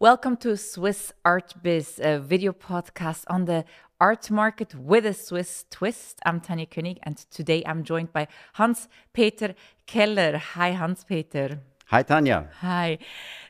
Welcome 0.00 0.38
to 0.38 0.56
Swiss 0.56 1.12
Art 1.26 1.52
Biz, 1.62 2.00
a 2.02 2.18
video 2.18 2.54
podcast 2.54 3.24
on 3.28 3.44
the 3.44 3.66
art 4.00 4.30
market 4.30 4.74
with 4.74 5.04
a 5.04 5.12
Swiss 5.12 5.66
twist. 5.70 6.20
I'm 6.24 6.40
Tanya 6.40 6.64
König, 6.64 6.96
and 7.02 7.18
today 7.18 7.62
I'm 7.66 7.84
joined 7.84 8.10
by 8.10 8.26
Hans 8.54 8.88
Peter 9.12 9.54
Keller. 9.84 10.38
Hi, 10.38 10.72
Hans 10.72 11.04
Peter. 11.04 11.60
Hi, 11.88 12.02
Tanya. 12.02 12.48
Hi. 12.60 12.96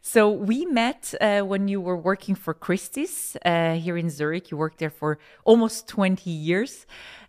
So 0.02 0.28
we 0.28 0.66
met 0.66 1.14
uh, 1.20 1.42
when 1.42 1.68
you 1.68 1.80
were 1.80 1.96
working 1.96 2.34
for 2.34 2.52
Christie's 2.52 3.36
uh, 3.44 3.74
here 3.74 3.96
in 3.96 4.10
Zurich. 4.10 4.50
You 4.50 4.56
worked 4.56 4.78
there 4.78 4.90
for 4.90 5.20
almost 5.44 5.86
20 5.86 6.30
years. 6.30 6.84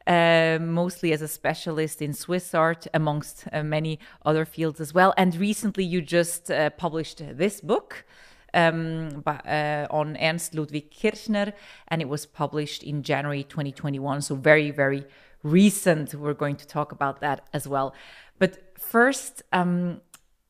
Uh, 0.07 0.57
mostly 0.59 1.13
as 1.13 1.21
a 1.21 1.27
specialist 1.27 2.01
in 2.01 2.11
Swiss 2.11 2.55
art, 2.55 2.88
amongst 2.91 3.47
uh, 3.53 3.61
many 3.61 3.99
other 4.25 4.45
fields 4.45 4.81
as 4.81 4.95
well. 4.95 5.13
And 5.15 5.35
recently, 5.35 5.83
you 5.83 6.01
just 6.01 6.49
uh, 6.49 6.71
published 6.71 7.21
this 7.38 7.61
book, 7.61 8.04
um, 8.54 9.23
uh, 9.25 9.87
on 9.89 10.18
Ernst 10.18 10.55
Ludwig 10.55 10.91
Kirchner, 10.91 11.54
and 11.87 12.01
it 12.01 12.10
was 12.10 12.25
published 12.25 12.83
in 12.83 13.04
January 13.04 13.43
2021. 13.43 14.21
So 14.21 14.36
very, 14.36 14.71
very 14.71 15.05
recent. 15.43 16.14
We're 16.14 16.33
going 16.33 16.57
to 16.57 16.68
talk 16.68 16.91
about 16.91 17.21
that 17.21 17.47
as 17.54 17.68
well. 17.68 17.93
But 18.39 18.77
first, 18.77 19.43
um, 19.54 20.01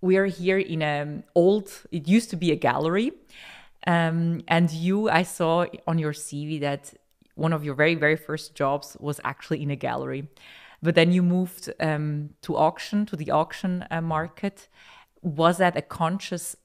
we 0.01 0.17
are 0.17 0.25
here 0.25 0.57
in 0.57 0.81
an 0.81 1.23
old. 1.35 1.71
It 1.91 2.07
used 2.07 2.29
to 2.31 2.35
be 2.35 2.51
a 2.51 2.55
gallery, 2.55 3.11
um, 3.87 4.41
and 4.47 4.71
you, 4.71 5.09
I 5.09 5.23
saw 5.23 5.65
on 5.87 5.99
your 5.99 6.13
CV 6.13 6.59
that 6.61 6.93
one 7.35 7.53
of 7.53 7.63
your 7.63 7.75
very, 7.75 7.95
very 7.95 8.15
first 8.15 8.55
jobs 8.55 8.97
was 8.99 9.19
actually 9.23 9.61
in 9.63 9.71
a 9.71 9.75
gallery. 9.75 10.27
But 10.83 10.95
then 10.95 11.11
you 11.11 11.21
moved 11.21 11.71
um, 11.79 12.31
to 12.41 12.57
auction, 12.57 13.05
to 13.07 13.15
the 13.15 13.31
auction 13.31 13.85
uh, 13.91 14.01
market. 14.01 14.67
Was 15.21 15.57
that 15.59 15.77
a 15.77 15.81
conscious 15.81 16.55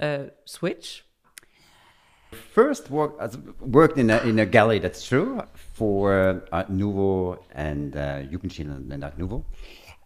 uh, 0.00 0.24
switch? 0.44 1.04
First, 2.32 2.90
work, 2.90 3.20
worked 3.60 3.98
in 3.98 4.10
a, 4.10 4.18
in 4.18 4.38
a 4.38 4.46
gallery, 4.46 4.80
that's 4.80 5.06
true, 5.06 5.42
for 5.74 6.18
uh, 6.18 6.40
Art 6.52 6.70
Nouveau 6.70 7.38
and 7.52 7.96
uh, 7.96 8.22
Jugendstil 8.22 8.90
and 8.90 9.04
Art 9.04 9.18
Nouveau 9.18 9.44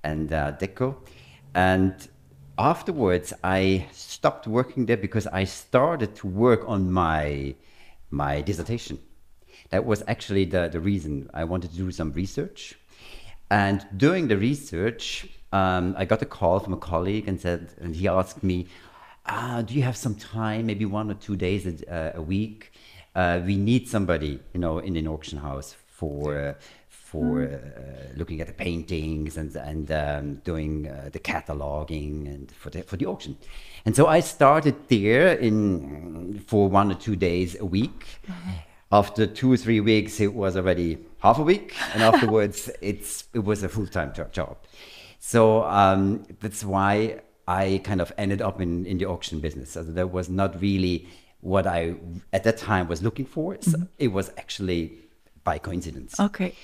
and 0.05 0.33
uh, 0.33 0.53
Deco. 0.53 0.97
And 1.55 1.94
afterwards, 2.59 3.33
I 3.42 3.86
stopped 3.92 4.47
working 4.47 4.86
there 4.86 4.97
because 4.97 5.27
I 5.27 5.44
started 5.44 6.14
to 6.16 6.27
work 6.27 6.64
on 6.66 6.91
my, 6.92 7.55
my 8.11 8.42
dissertation. 8.42 8.98
That 9.70 9.84
was 9.84 10.03
actually 10.06 10.44
the, 10.44 10.69
the 10.69 10.81
reason 10.81 11.31
I 11.34 11.44
wanted 11.44 11.70
to 11.70 11.77
do 11.77 11.91
some 11.91 12.12
research. 12.12 12.78
And 13.50 13.86
during 13.97 14.28
the 14.28 14.36
research, 14.36 15.28
um, 15.53 15.94
I 15.97 16.05
got 16.05 16.20
a 16.20 16.27
call 16.27 16.61
from 16.61 16.75
a 16.75 16.77
colleague 16.77 17.27
and 17.28 17.41
said, 17.41 17.72
and 17.81 17.97
he 17.97 18.06
asked 18.06 18.42
me, 18.42 18.66
uh, 19.29 19.62
do 19.62 19.75
you 19.75 19.83
have 19.83 19.97
some 19.97 20.15
time, 20.15 20.67
maybe 20.67 20.84
one 20.84 21.11
or 21.11 21.15
two 21.15 21.37
days 21.37 21.67
a, 21.67 21.95
uh, 21.95 22.12
a 22.19 22.23
week? 22.23 22.73
Uh, 23.15 23.41
we 23.45 23.57
need 23.57 23.89
somebody, 23.89 24.41
you 24.55 24.61
know, 24.61 24.79
in 24.79 24.97
an 24.97 25.07
auction 25.07 25.39
house 25.39 25.77
for 25.89 26.39
uh, 26.39 26.55
for 26.89 27.43
uh, 27.43 28.17
looking 28.17 28.41
at 28.41 28.47
the 28.47 28.53
paintings 28.53 29.37
and 29.37 29.55
and 29.56 29.91
um, 29.91 30.34
doing 30.45 30.89
uh, 30.89 31.09
the 31.12 31.19
cataloging 31.19 32.27
and 32.27 32.53
for 32.53 32.71
the 32.71 32.83
for 32.83 32.97
the 32.97 33.06
auction. 33.06 33.37
And 33.84 33.97
so 33.97 34.06
I 34.06 34.21
started 34.21 34.77
there 34.89 35.33
in 35.33 36.41
for 36.47 36.69
one 36.69 36.93
or 36.93 36.95
two 36.95 37.17
days 37.17 37.59
a 37.59 37.65
week. 37.65 38.06
Mm-hmm. 38.27 38.51
After 38.91 39.27
two 39.27 39.53
or 39.53 39.59
three 39.59 39.81
weeks, 39.81 40.19
it 40.19 40.33
was 40.33 40.56
already 40.56 40.99
half 41.19 41.39
a 41.39 41.43
week, 41.43 41.75
and 41.93 42.03
afterwards, 42.11 42.71
it's 42.81 43.25
it 43.34 43.45
was 43.45 43.62
a 43.62 43.69
full 43.69 43.87
time 43.87 44.12
job. 44.33 44.56
So 45.19 45.65
um, 45.65 46.25
that's 46.41 46.65
why 46.65 47.21
I 47.48 47.80
kind 47.82 48.02
of 48.02 48.12
ended 48.18 48.42
up 48.42 48.60
in, 48.60 48.84
in 48.84 48.98
the 48.98 49.06
auction 49.06 49.41
business. 49.41 49.70
So 49.70 49.82
that 49.82 50.12
was 50.12 50.28
not 50.28 50.60
really 50.60 51.08
what 51.41 51.66
I 51.66 51.94
at 52.32 52.44
that 52.44 52.58
time 52.58 52.88
was 52.88 53.02
looking 53.02 53.24
for. 53.24 53.56
So 53.60 53.70
mm-hmm. 53.70 53.84
It 53.98 54.08
was 54.08 54.30
actually 54.36 54.98
by 55.44 55.56
coincidence. 55.58 56.20
Okay. 56.20 56.54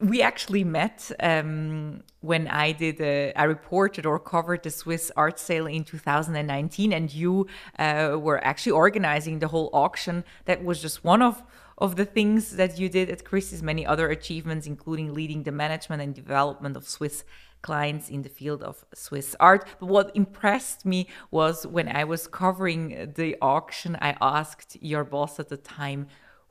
We 0.00 0.20
actually 0.22 0.64
met 0.64 1.10
um, 1.20 2.02
when 2.20 2.48
I 2.48 2.72
did 2.72 3.00
a, 3.00 3.32
I 3.34 3.44
reported 3.44 4.04
or 4.04 4.18
covered 4.18 4.62
the 4.62 4.70
Swiss 4.70 5.10
art 5.16 5.38
sale 5.38 5.66
in 5.66 5.84
2019, 5.84 6.92
and 6.92 7.12
you 7.12 7.46
uh, 7.78 8.16
were 8.18 8.42
actually 8.44 8.72
organizing 8.72 9.38
the 9.38 9.48
whole 9.48 9.70
auction. 9.72 10.24
That 10.44 10.64
was 10.64 10.80
just 10.82 11.04
one 11.04 11.22
of 11.22 11.42
of 11.78 11.96
the 11.96 12.06
things 12.06 12.56
that 12.56 12.78
you 12.78 12.88
did 12.88 13.10
at 13.10 13.24
Christie's. 13.24 13.62
Many 13.62 13.86
other 13.86 14.08
achievements, 14.08 14.66
including 14.66 15.14
leading 15.14 15.42
the 15.44 15.52
management 15.52 16.00
and 16.02 16.14
development 16.14 16.76
of 16.76 16.88
Swiss 16.88 17.24
clients 17.66 18.08
in 18.08 18.22
the 18.22 18.28
field 18.40 18.62
of 18.62 18.84
Swiss 18.94 19.34
art. 19.40 19.62
But 19.80 19.88
what 19.96 20.08
impressed 20.14 20.86
me 20.92 21.00
was 21.30 21.66
when 21.66 21.88
I 22.00 22.04
was 22.04 22.22
covering 22.42 23.12
the 23.16 23.30
auction, 23.42 23.96
I 24.08 24.10
asked 24.20 24.70
your 24.80 25.04
boss 25.04 25.40
at 25.40 25.48
the 25.48 25.56
time, 25.56 26.06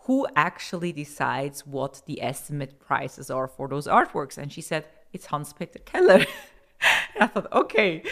who 0.05 0.27
actually 0.35 0.91
decides 0.91 1.65
what 1.65 1.93
the 2.05 2.17
estimate 2.21 2.73
prices 2.89 3.27
are 3.37 3.47
for 3.47 3.65
those 3.67 3.87
artworks? 3.87 4.37
And 4.37 4.51
she 4.51 4.61
said, 4.61 4.83
it's 5.13 5.27
Hans 5.27 5.53
Peter 5.53 5.79
Keller. 5.91 6.25
I 7.21 7.27
thought, 7.27 7.51
okay. 7.63 8.03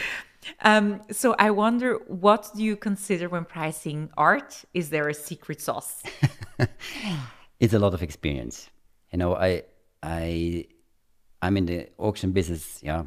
Um, 0.62 1.02
so 1.12 1.36
I 1.48 1.50
wonder, 1.52 1.90
what 2.08 2.52
do 2.56 2.64
you 2.64 2.76
consider 2.78 3.28
when 3.28 3.46
pricing 3.46 4.10
art? 4.18 4.52
Is 4.74 4.90
there 4.90 5.08
a 5.10 5.14
secret 5.14 5.60
sauce? 5.62 6.04
it's 7.60 7.74
a 7.74 7.80
lot 7.80 7.94
of 7.94 8.02
experience. 8.02 8.70
You 9.12 9.20
know, 9.20 9.36
I 9.36 9.64
I 10.02 10.66
I'm 11.44 11.58
in 11.58 11.66
the 11.66 11.90
auction 11.98 12.32
business, 12.32 12.80
yeah, 12.82 13.04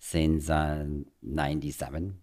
since 0.00 0.50
uh, 0.50 0.84
'97, 1.22 2.18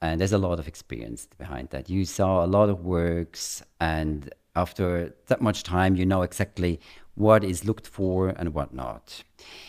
and 0.00 0.18
there's 0.18 0.32
a 0.32 0.38
lot 0.38 0.58
of 0.58 0.66
experience 0.66 1.28
behind 1.36 1.68
that. 1.70 1.90
You 1.90 2.06
saw 2.06 2.42
a 2.42 2.46
lot 2.46 2.70
of 2.70 2.82
works, 2.82 3.62
and 3.80 4.32
after 4.56 5.14
that 5.26 5.42
much 5.42 5.62
time, 5.62 5.94
you 5.96 6.06
know 6.06 6.22
exactly 6.22 6.80
what 7.16 7.44
is 7.44 7.66
looked 7.66 7.86
for 7.86 8.30
and 8.30 8.54
what 8.54 8.72
not. 8.72 9.22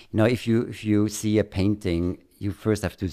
You 0.09 0.19
know, 0.19 0.25
if 0.25 0.47
you 0.47 0.61
if 0.61 0.85
you 0.85 1.09
see 1.09 1.37
a 1.37 1.43
painting, 1.43 2.19
you 2.39 2.53
first 2.53 2.81
have 2.83 2.95
to, 2.97 3.11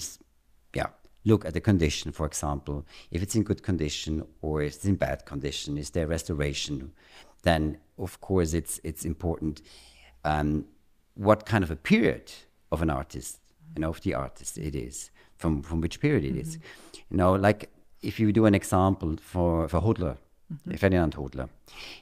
yeah, 0.73 0.91
look 1.25 1.43
at 1.43 1.53
the 1.53 1.59
condition. 1.59 2.13
For 2.13 2.25
example, 2.25 2.85
if 3.11 3.21
it's 3.21 3.35
in 3.35 3.43
good 3.43 3.63
condition 3.63 4.25
or 4.41 4.61
if 4.61 4.75
it's 4.75 4.85
in 4.85 4.95
bad 4.95 5.25
condition, 5.25 5.77
is 5.77 5.89
there 5.89 6.07
restoration? 6.07 6.93
Then 7.43 7.79
of 7.97 8.21
course 8.21 8.53
it's 8.53 8.79
it's 8.81 9.03
important. 9.03 9.61
Um, 10.23 10.67
what 11.15 11.45
kind 11.45 11.63
of 11.63 11.71
a 11.71 11.75
period 11.75 12.31
of 12.71 12.81
an 12.81 12.89
artist, 12.89 13.39
you 13.75 13.81
know, 13.81 13.89
of 13.89 14.01
the 14.01 14.13
artist 14.13 14.57
it 14.57 14.75
is, 14.75 15.11
from, 15.37 15.61
from 15.61 15.81
which 15.81 15.99
period 15.99 16.23
it 16.23 16.31
mm-hmm. 16.31 16.39
is. 16.39 16.59
You 17.09 17.17
know, 17.17 17.33
like 17.33 17.69
if 18.01 18.19
you 18.19 18.31
do 18.31 18.45
an 18.45 18.55
example 18.55 19.17
for, 19.21 19.67
for 19.67 19.81
Hodler, 19.81 20.17
mm-hmm. 20.51 20.75
Ferdinand 20.75 21.15
Hodler, 21.15 21.49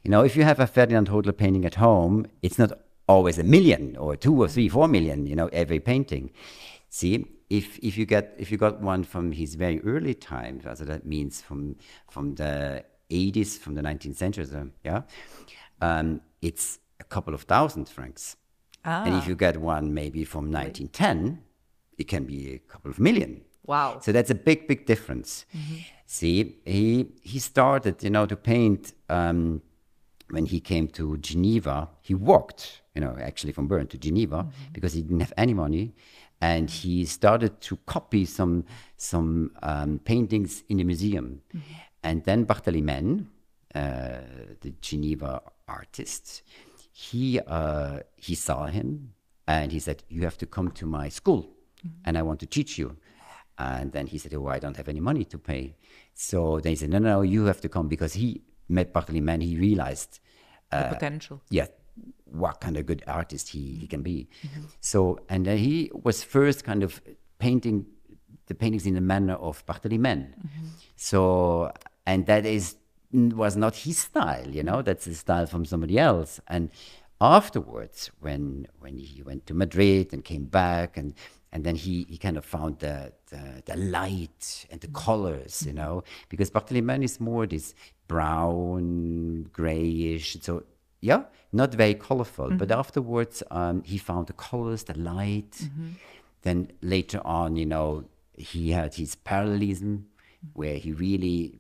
you 0.04 0.12
know, 0.12 0.24
if 0.24 0.36
you 0.36 0.44
have 0.44 0.60
a 0.60 0.68
Ferdinand 0.68 1.10
Hodler 1.10 1.36
painting 1.36 1.66
at 1.66 1.76
home, 1.76 2.28
it's 2.42 2.60
not 2.60 2.72
always 3.08 3.40
a 3.40 3.44
million 3.44 3.98
or 3.98 4.16
two 4.16 4.40
or 4.42 4.48
three, 4.48 4.70
four 4.70 4.88
million, 4.88 5.26
you 5.26 5.36
know, 5.36 5.48
every 5.48 5.80
painting. 5.80 6.32
See, 6.90 7.26
if 7.50 7.80
if 7.80 7.98
you 7.98 8.06
get 8.06 8.36
if 8.38 8.52
you 8.52 8.58
got 8.58 8.80
one 8.82 9.04
from 9.04 9.32
his 9.32 9.56
very 9.56 9.82
early 9.82 10.14
time, 10.14 10.62
so 10.62 10.86
that 10.86 11.06
means 11.06 11.42
from 11.42 11.76
from 12.10 12.36
the 12.36 12.84
80s, 13.10 13.58
from 13.58 13.74
the 13.74 13.82
19th 13.82 14.16
century, 14.16 14.46
so, 14.46 14.70
yeah, 14.86 15.02
um, 15.82 16.22
it's 16.42 16.80
a 17.00 17.04
couple 17.04 17.34
of 17.34 17.42
thousand 17.44 17.90
francs. 17.90 18.36
Ah. 18.90 19.04
And 19.06 19.16
if 19.16 19.28
you 19.28 19.36
get 19.36 19.58
one 19.58 19.94
maybe 19.94 20.24
from 20.24 20.52
1910, 20.52 21.44
it 22.00 22.08
can 22.08 22.24
be 22.26 22.56
a 22.56 22.60
couple 22.72 22.90
of 22.90 23.00
million. 23.00 23.42
Wow. 23.66 24.00
So 24.02 24.12
that's 24.12 24.32
a 24.32 24.36
big, 24.36 24.68
big 24.68 24.88
difference. 24.88 25.46
Mm-hmm. 25.56 25.76
See, 26.08 26.56
he 26.66 27.06
he 27.22 27.38
started, 27.38 28.02
you 28.02 28.10
know, 28.10 28.26
to 28.26 28.36
paint 28.36 28.94
um, 29.10 29.62
when 30.32 30.46
he 30.48 30.60
came 30.60 30.88
to 31.00 31.18
Geneva. 31.18 31.90
He 32.02 32.16
walked, 32.16 32.82
you 32.96 33.02
know, 33.02 33.16
actually 33.22 33.54
from 33.54 33.68
Bern 33.68 33.86
to 33.88 33.98
Geneva 33.98 34.38
mm-hmm. 34.38 34.74
because 34.74 34.94
he 34.94 35.04
didn't 35.04 35.20
have 35.20 35.34
any 35.38 35.54
money, 35.54 35.94
and 36.42 36.68
he 36.68 37.06
started 37.06 37.62
to 37.68 37.78
copy 37.86 38.26
some 38.26 38.66
some 38.98 39.52
um, 39.62 40.00
paintings 40.00 40.64
in 40.70 40.78
the 40.78 40.84
museum. 40.84 41.42
Mm-hmm. 41.56 41.74
And 42.02 42.24
then 42.24 42.46
Barthélémy 42.46 42.84
Menn, 42.84 43.28
uh, 43.76 44.22
the 44.62 44.74
Geneva 44.82 45.42
artist, 45.68 46.42
he 47.00 47.40
uh, 47.40 48.00
he 48.18 48.36
saw 48.36 48.66
him 48.66 49.14
and 49.48 49.72
he 49.72 49.80
said, 49.80 50.04
"You 50.10 50.24
have 50.24 50.38
to 50.40 50.46
come 50.46 50.72
to 50.72 50.86
my 50.86 51.08
school, 51.10 51.42
mm-hmm. 51.44 52.04
and 52.06 52.18
I 52.18 52.22
want 52.22 52.40
to 52.42 52.46
teach 52.46 52.78
you." 52.78 52.98
And 53.58 53.92
then 53.94 54.08
he 54.08 54.18
said, 54.18 54.34
"Oh, 54.34 54.48
I 54.48 54.60
don't 54.60 54.76
have 54.76 54.90
any 54.90 55.00
money 55.00 55.24
to 55.26 55.38
pay." 55.38 55.76
So 56.14 56.60
then 56.60 56.72
he 56.72 56.76
said, 56.76 56.90
"No, 56.90 57.00
no, 57.00 57.22
you 57.22 57.46
have 57.46 57.62
to 57.62 57.70
come," 57.70 57.88
because 57.88 58.14
he 58.14 58.42
met 58.68 58.92
and 58.94 59.42
he 59.42 59.58
realized 59.58 60.20
uh, 60.72 60.84
the 60.84 60.96
potential. 60.96 61.42
Yeah, 61.50 61.68
what 62.26 62.60
kind 62.60 62.76
of 62.76 62.86
good 62.86 63.04
artist 63.08 63.50
he, 63.50 63.78
he 63.82 63.88
can 63.88 64.02
be. 64.02 64.28
Mm-hmm. 64.44 64.64
So 64.82 65.20
and 65.30 65.46
then 65.46 65.58
he 65.58 65.92
was 65.94 66.24
first 66.24 66.66
kind 66.66 66.84
of 66.84 67.02
painting 67.40 67.86
the 68.48 68.56
paintings 68.56 68.86
in 68.86 68.96
the 68.96 69.02
manner 69.02 69.36
of 69.36 69.66
Barthélémy. 69.66 70.36
Mm-hmm. 70.36 70.68
So 70.98 71.72
and 72.06 72.26
that 72.26 72.46
is 72.46 72.76
was 73.12 73.56
not 73.56 73.76
his 73.76 73.98
style, 73.98 74.48
you 74.50 74.64
know, 74.64 74.82
that's 74.82 75.06
the 75.06 75.16
style 75.16 75.48
from 75.48 75.66
somebody 75.66 75.98
else. 75.98 76.40
And 76.48 76.70
afterwards, 77.20 78.12
when 78.20 78.68
when 78.80 78.98
he 78.98 79.22
went 79.24 79.48
to 79.48 79.54
Madrid 79.54 80.14
and 80.14 80.24
came 80.24 80.46
back 80.46 80.98
and 80.98 81.14
and 81.52 81.64
then 81.64 81.76
he, 81.76 82.06
he 82.08 82.18
kind 82.18 82.38
of 82.38 82.46
found 82.46 82.80
the, 82.80 83.12
the, 83.32 83.64
the 83.66 83.76
light 83.76 84.68
and 84.70 84.80
the 84.82 84.88
mm. 84.88 84.94
colors, 84.94 85.64
you 85.66 85.74
know, 85.74 86.04
because 86.30 86.52
Barthélémy 86.52 87.04
is 87.04 87.20
more 87.20 87.48
this 87.48 87.74
brown, 88.08 89.50
grayish. 89.52 90.38
So, 90.42 90.64
yeah, 91.02 91.24
not 91.52 91.74
very 91.74 91.96
colorful. 91.96 92.50
But 92.52 92.70
mm-hmm. 92.70 92.80
afterwards, 92.80 93.42
um, 93.50 93.82
he 93.84 93.98
found 93.98 94.28
the 94.28 94.34
colors, 94.34 94.84
the 94.84 94.98
light. 94.98 95.52
Mm-hmm. 95.52 95.88
Then 96.44 96.72
later 96.82 97.22
on, 97.26 97.56
you 97.56 97.66
know, 97.66 98.06
he 98.38 98.72
had 98.72 98.94
his 98.94 99.16
parallelism, 99.16 100.06
mm. 100.46 100.50
where 100.54 100.76
he 100.76 100.92
really, 100.92 101.60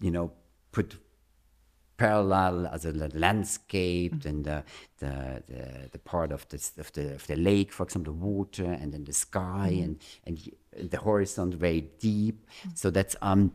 you 0.00 0.12
know, 0.12 0.30
put 0.76 0.88
parallel 1.96 2.54
as 2.76 2.82
a 2.84 2.92
l- 3.02 3.16
landscape 3.26 4.18
and 4.30 4.44
the, 4.44 4.58
the, 5.02 5.12
the, 5.50 5.62
the 5.94 5.98
part 6.12 6.30
of 6.36 6.42
the, 6.50 6.58
of, 6.84 6.88
the, 6.96 7.14
of 7.18 7.26
the 7.26 7.36
lake, 7.50 7.70
for 7.76 7.84
example, 7.86 8.12
the 8.12 8.20
water 8.30 8.70
and 8.80 8.88
then 8.92 9.04
the 9.04 9.12
sky 9.26 9.70
and, 9.84 9.94
and 10.26 10.34
the 10.92 10.98
horizon 11.06 11.46
very 11.66 11.82
deep. 12.08 12.38
So 12.74 12.90
that's 12.90 13.16
um, 13.22 13.52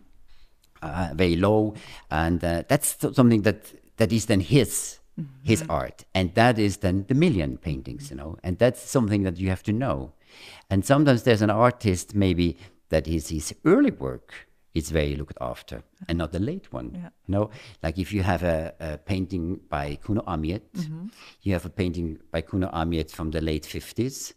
uh, 0.82 1.10
very 1.14 1.36
low. 1.48 1.76
And 2.10 2.44
uh, 2.44 2.64
that's 2.68 2.90
something 3.20 3.44
that, 3.44 3.60
that 3.98 4.12
is 4.12 4.26
then 4.26 4.42
his. 4.42 4.98
His 5.44 5.62
art, 5.70 6.06
and 6.16 6.34
that 6.36 6.58
is 6.58 6.78
then 6.78 7.06
the 7.08 7.14
million 7.14 7.58
paintings, 7.58 8.10
you 8.10 8.16
know, 8.16 8.38
and 8.46 8.58
that's 8.58 8.82
something 8.96 9.24
that 9.24 9.38
you 9.38 9.50
have 9.50 9.62
to 9.64 9.74
know. 9.74 10.14
And 10.70 10.84
sometimes 10.84 11.24
there's 11.24 11.44
an 11.44 11.52
artist, 11.52 12.16
maybe 12.16 12.58
that 12.90 13.08
is 13.08 13.28
his 13.28 13.54
early 13.64 13.92
work, 13.92 14.34
is 14.74 14.90
very 14.90 15.16
looked 15.16 15.38
after 15.42 15.84
and 16.08 16.18
not 16.18 16.32
the 16.32 16.40
late 16.40 16.72
one. 16.72 16.92
Yeah. 16.94 17.10
You 17.28 17.32
know, 17.34 17.50
like 17.84 17.98
if 17.98 18.14
you 18.14 18.24
have 18.24 18.44
a, 18.44 18.74
a 18.80 18.98
painting 18.98 19.60
by 19.70 19.98
Cuno 20.04 20.22
Amiet, 20.22 20.72
mm-hmm. 20.74 21.08
you 21.42 21.54
have 21.54 21.66
a 21.66 21.70
painting 21.70 22.20
by 22.32 22.42
Cuno 22.42 22.70
Amiet 22.72 23.12
from 23.12 23.32
the 23.32 23.42
late 23.42 23.64
50s. 23.64 24.34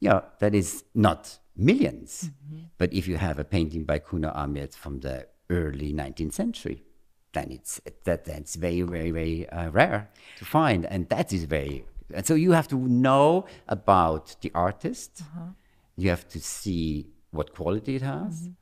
Yeah, 0.00 0.20
that 0.40 0.54
is 0.54 0.84
not 0.94 1.38
1000000s 1.58 2.24
mm-hmm. 2.24 2.58
But 2.76 2.92
if 2.92 3.08
you 3.08 3.16
have 3.16 3.38
a 3.38 3.44
painting 3.44 3.84
by 3.84 3.98
Cuno 3.98 4.32
Amiet 4.32 4.74
from 4.74 5.00
the 5.00 5.26
early 5.50 5.92
19th 5.92 6.34
century, 6.34 6.84
then 7.32 7.50
it's 7.50 7.80
that 8.04 8.24
that's 8.24 8.56
very 8.56 8.82
very 8.82 9.10
very 9.10 9.48
uh, 9.50 9.70
rare 9.70 10.10
to 10.38 10.44
find, 10.44 10.86
and 10.86 11.08
that 11.10 11.32
is 11.32 11.44
very. 11.44 11.84
And 12.14 12.24
so 12.26 12.34
you 12.34 12.52
have 12.52 12.68
to 12.68 12.76
know 12.76 13.44
about 13.68 14.36
the 14.40 14.50
artist. 14.54 15.20
Uh-huh. 15.20 15.50
You 15.96 16.08
have 16.10 16.26
to 16.28 16.40
see 16.40 17.08
what 17.30 17.54
quality 17.54 17.96
it 17.96 18.02
has. 18.02 18.42
Mm-hmm. 18.42 18.52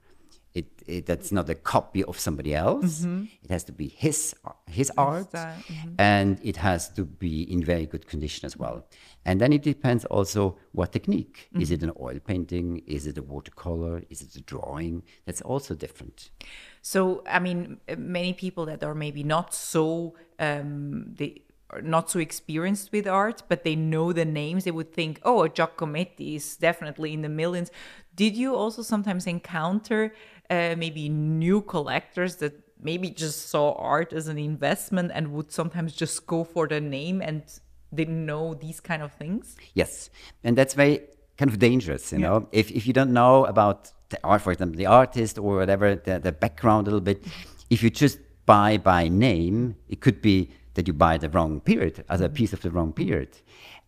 It, 0.59 0.67
it 0.87 1.05
that's 1.11 1.31
not 1.39 1.47
a 1.51 1.55
copy 1.55 2.03
of 2.11 2.19
somebody 2.27 2.53
else. 2.55 3.01
Mm-hmm. 3.01 3.25
It 3.45 3.51
has 3.51 3.65
to 3.65 3.73
be 3.73 3.89
his 4.05 4.35
his 4.79 4.91
art, 4.97 5.29
style, 5.29 5.63
mm-hmm. 5.69 5.95
and 5.99 6.41
it 6.51 6.57
has 6.69 6.89
to 6.97 7.03
be 7.05 7.35
in 7.55 7.61
very 7.73 7.87
good 7.93 8.05
condition 8.13 8.47
as 8.47 8.57
well. 8.57 8.77
And 9.27 9.39
then 9.41 9.53
it 9.53 9.63
depends 9.63 10.05
also 10.07 10.57
what 10.73 10.93
technique. 10.93 11.37
Is 11.61 11.69
mm-hmm. 11.71 11.75
it 11.75 11.83
an 11.89 11.93
oil 12.01 12.19
painting? 12.31 12.69
Is 12.87 13.07
it 13.07 13.19
a 13.19 13.23
watercolor? 13.35 13.97
Is 14.09 14.23
it 14.23 14.35
a 14.37 14.41
drawing? 14.53 15.03
That's 15.27 15.43
also 15.43 15.75
different. 15.75 16.31
So, 16.81 17.23
I 17.37 17.39
mean, 17.39 17.81
many 17.99 18.33
people 18.33 18.65
that 18.67 18.83
are 18.83 18.95
maybe 18.95 19.23
not 19.25 19.53
so 19.53 20.15
um, 20.39 21.15
they 21.19 21.43
are 21.71 21.83
not 21.83 22.11
so 22.11 22.19
experienced 22.19 22.93
with 22.93 23.07
art, 23.07 23.43
but 23.49 23.65
they 23.65 23.77
know 23.77 24.13
the 24.13 24.25
names. 24.25 24.65
They 24.65 24.71
would 24.71 24.93
think, 24.93 25.21
"Oh, 25.23 25.45
a 25.45 25.49
Giacometti 25.49 26.37
is 26.37 26.57
definitely 26.57 27.13
in 27.13 27.23
the 27.23 27.29
millions. 27.29 27.71
Did 28.15 28.37
you 28.37 28.55
also 28.55 28.83
sometimes 28.83 29.27
encounter 29.27 30.15
uh, 30.51 30.75
maybe 30.77 31.09
new 31.09 31.61
collectors 31.63 32.37
that 32.37 32.55
maybe 32.81 33.11
just 33.11 33.49
saw 33.49 33.73
art 33.75 34.13
as 34.13 34.29
an 34.29 34.39
investment 34.39 35.11
and 35.15 35.33
would 35.33 35.51
sometimes 35.51 35.95
just 35.95 36.27
go 36.27 36.45
for 36.45 36.69
the 36.69 36.81
name 36.81 37.23
and 37.23 37.43
didn't 37.95 38.27
know 38.27 38.55
these 38.55 38.81
kind 38.81 39.03
of 39.03 39.13
things? 39.13 39.57
Yes, 39.75 40.11
and 40.45 40.57
that's 40.57 40.75
very 40.75 41.01
kind 41.39 41.51
of 41.51 41.59
dangerous, 41.59 42.13
you 42.13 42.19
know. 42.19 42.49
If 42.53 42.71
if 42.71 42.87
you 42.87 42.93
don't 42.93 43.13
know 43.13 43.45
about 43.45 43.93
the 44.09 44.19
art, 44.23 44.43
for 44.43 44.53
example, 44.53 44.77
the 44.77 44.87
artist 44.87 45.39
or 45.39 45.57
whatever, 45.57 45.95
the, 45.95 46.19
the 46.19 46.33
background 46.33 46.87
a 46.87 46.91
little 46.91 47.01
bit, 47.01 47.25
if 47.71 47.83
you 47.83 47.91
just 47.91 48.19
buy 48.47 48.77
by 48.77 49.09
name, 49.09 49.77
it 49.89 50.01
could 50.01 50.23
be 50.23 50.51
that 50.75 50.87
you 50.87 50.93
buy 50.93 51.19
the 51.19 51.29
wrong 51.29 51.61
period 51.61 52.05
as 52.09 52.21
a 52.21 52.29
piece 52.29 52.53
of 52.53 52.61
the 52.61 52.71
wrong 52.71 52.93
period. 52.93 53.29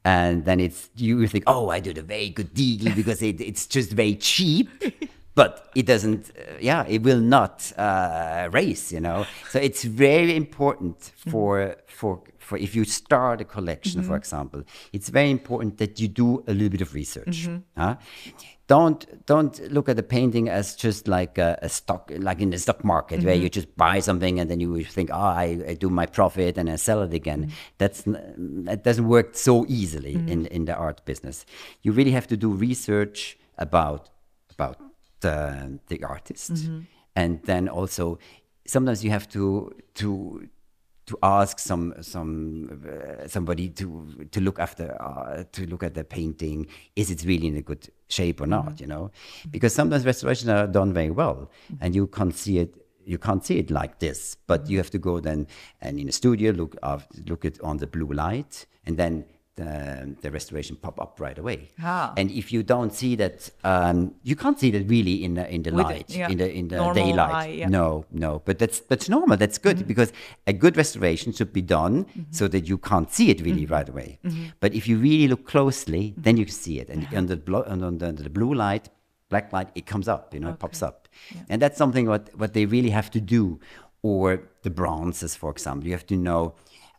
And 0.05 0.45
then 0.45 0.59
it's 0.59 0.91
you 0.97 1.27
think, 1.27 1.45
oh, 1.47 1.69
I 1.69 1.81
did 1.81 1.99
a 1.99 2.03
very 2.03 2.31
good 2.31 2.55
deal 2.55 2.95
because 2.95 3.23
it, 3.23 3.41
it's 3.41 3.67
just 3.67 3.93
very 3.93 4.15
cheap, 4.15 4.69
but 5.39 5.71
it 5.77 5.87
doesn't. 5.87 6.31
Uh, 6.31 6.55
yeah, 6.61 6.85
it 6.89 7.01
will 7.05 7.21
not 7.21 7.73
uh, 7.79 8.49
race, 8.51 8.91
you 8.91 8.99
know. 8.99 9.25
So 9.51 9.61
it's 9.61 9.85
very 9.85 10.35
important 10.35 10.99
mm-hmm. 10.99 11.31
for 11.31 11.77
for 11.87 12.23
for 12.39 12.59
if 12.59 12.75
you 12.75 12.85
start 12.85 13.41
a 13.41 13.45
collection, 13.45 14.03
for 14.03 14.09
mm-hmm. 14.09 14.15
example, 14.17 14.65
it's 14.93 15.11
very 15.11 15.31
important 15.31 15.79
that 15.79 16.01
you 16.01 16.09
do 16.09 16.43
a 16.49 16.53
little 16.53 16.71
bit 16.71 16.81
of 16.81 16.93
research. 16.93 17.47
Mm-hmm. 17.47 17.81
huh? 17.81 17.95
Don't 18.67 19.01
don't 19.27 19.55
look 19.73 19.89
at 19.89 19.95
the 19.95 20.03
painting 20.03 20.49
as 20.49 20.75
just 20.75 21.07
like 21.07 21.39
a, 21.39 21.57
a 21.63 21.69
stock, 21.69 22.11
like 22.19 22.41
in 22.41 22.51
the 22.51 22.59
stock 22.59 22.83
market, 22.83 23.23
where 23.23 23.37
you 23.37 23.49
just 23.49 23.77
buy 23.77 24.01
something 24.01 24.41
and 24.41 24.51
then 24.51 24.59
you 24.59 24.85
think, 24.85 25.09
oh, 25.13 25.33
I, 25.45 25.63
I 25.69 25.75
do 25.75 25.89
my 25.89 26.07
profit 26.07 26.59
and 26.59 26.69
I 26.69 26.77
sell 26.77 27.01
it 27.03 27.15
again. 27.15 27.53
That's 27.79 28.09
n- 28.09 28.65
that 28.67 28.83
doesn't 28.83 29.07
work 29.07 29.37
so 29.37 29.65
easily 29.69 30.15
in 30.15 30.47
in 30.47 30.65
the 30.65 30.75
art 30.75 31.05
business. 31.05 31.47
You 31.85 31.93
really 31.93 32.15
have 32.19 32.27
to 32.27 32.37
do 32.37 32.49
research 32.51 33.39
about 33.57 34.11
about 34.51 34.88
the 35.21 35.33
uh, 35.33 35.69
the 35.89 36.05
artist, 36.05 36.53
mm-hmm. 36.53 36.81
and 37.17 37.43
then 37.45 37.69
also 37.69 38.19
sometimes 38.67 39.03
you 39.05 39.11
have 39.11 39.29
to 39.29 39.73
to 39.95 40.49
to 41.07 41.19
ask 41.23 41.59
some 41.59 41.95
some 42.03 42.69
uh, 42.87 43.27
somebody 43.27 43.71
to 43.71 44.27
to 44.31 44.41
look 44.41 44.59
after 44.59 44.97
uh, 45.01 45.43
to 45.53 45.67
look 45.67 45.83
at 45.83 45.95
the 45.95 46.05
painting. 46.05 46.67
Is 46.97 47.11
it 47.11 47.25
really 47.25 47.49
in 47.49 47.57
a 47.57 47.63
good 47.63 47.89
shape 48.09 48.41
or 48.41 48.47
not 48.47 48.67
mm-hmm. 48.67 48.83
you 48.83 48.87
know? 48.87 49.11
Because 49.51 49.75
sometimes 49.75 50.05
restorations 50.05 50.49
are 50.51 50.67
done 50.67 50.93
very 50.93 51.11
well 51.11 51.51
mm-hmm. 51.73 51.83
and 51.83 51.95
you 51.95 52.07
can't 52.07 52.35
see 52.35 52.59
it 52.59 52.75
you 53.07 53.17
can't 53.17 53.43
see 53.45 53.59
it 53.59 53.71
like 53.71 53.99
this. 54.01 54.37
But 54.47 54.69
you 54.69 54.77
have 54.77 54.91
to 54.91 54.99
go 54.99 55.19
then 55.19 55.47
and 55.81 55.99
in 55.99 56.09
a 56.09 56.13
studio 56.13 56.53
look 56.53 56.77
of, 56.83 57.07
look 57.27 57.45
at 57.47 57.59
on 57.63 57.79
the 57.79 57.87
blue 57.87 58.13
light 58.13 58.67
and 58.85 58.99
then 58.99 59.25
the, 59.61 59.71
the 60.23 60.31
restoration 60.39 60.75
pop 60.85 60.97
up 61.05 61.13
right 61.27 61.39
away 61.45 61.59
Ah. 61.83 62.13
and 62.19 62.31
if 62.41 62.47
you 62.55 62.61
don't 62.73 62.93
see 63.01 63.13
that 63.23 63.37
um, 63.73 63.99
you 64.31 64.37
can't 64.43 64.59
see 64.63 64.71
that 64.75 64.85
really 64.97 65.17
in 65.27 65.33
the 65.39 65.45
in 65.57 65.61
the 65.67 65.73
With 65.79 65.87
the- 65.87 65.93
light 65.95 66.11
yeah, 66.21 66.31
in 66.33 66.39
the 66.43 66.49
in 66.61 66.67
the 66.73 66.77
normal 66.77 66.95
daylight 67.07 67.35
eye, 67.43 67.53
yeah. 67.63 67.69
no, 67.79 68.05
no, 68.25 68.31
but 68.47 68.55
that's 68.63 68.79
that's 68.91 69.09
normal. 69.17 69.37
That's 69.43 69.59
good 69.67 69.77
Mm-hmm. 69.79 69.93
because 69.93 70.11
a 70.47 70.55
good 70.65 70.75
restoration 70.83 71.29
should 71.37 71.53
be 71.61 71.65
done 71.79 71.95
so 72.39 72.45
that 72.55 72.65
you 72.71 72.79
can't 72.91 73.11
see 73.17 73.27
it 73.33 73.39
Mm-hmm. 73.39 73.49
really 73.51 73.67
right 73.77 73.89
away. 73.95 74.11
But 74.63 74.71
if 74.79 74.83
you 74.89 74.97
really 75.09 75.29
look 75.33 75.45
closely, 75.55 76.15
then 76.25 76.35
you 76.41 76.45
can 76.51 76.55
see 76.67 76.77
it, 76.83 76.89
and 76.93 77.01
under 77.21 77.37
the, 77.37 77.55
under 77.73 78.23
the 78.29 78.35
blue 78.39 78.53
light, 78.67 78.85
black 79.33 79.47
light, 79.57 79.69
it 79.81 79.85
comes 79.93 80.07
up. 80.15 80.23
You 80.35 80.41
know, 80.43 80.51
it 80.55 80.59
pops 80.65 80.81
up, 80.89 80.97
and 81.51 81.57
that's 81.63 81.77
something 81.83 82.07
what 82.13 82.25
what 82.41 82.51
they 82.57 82.65
really 82.77 82.91
have 82.99 83.09
to 83.17 83.21
do. 83.37 83.43
Or 84.03 84.25
the 84.63 84.71
bronzes, 84.81 85.33
for 85.37 85.51
example, 85.51 85.85
you 85.89 85.95
have 85.99 86.07
to 86.15 86.17
know. 86.29 86.43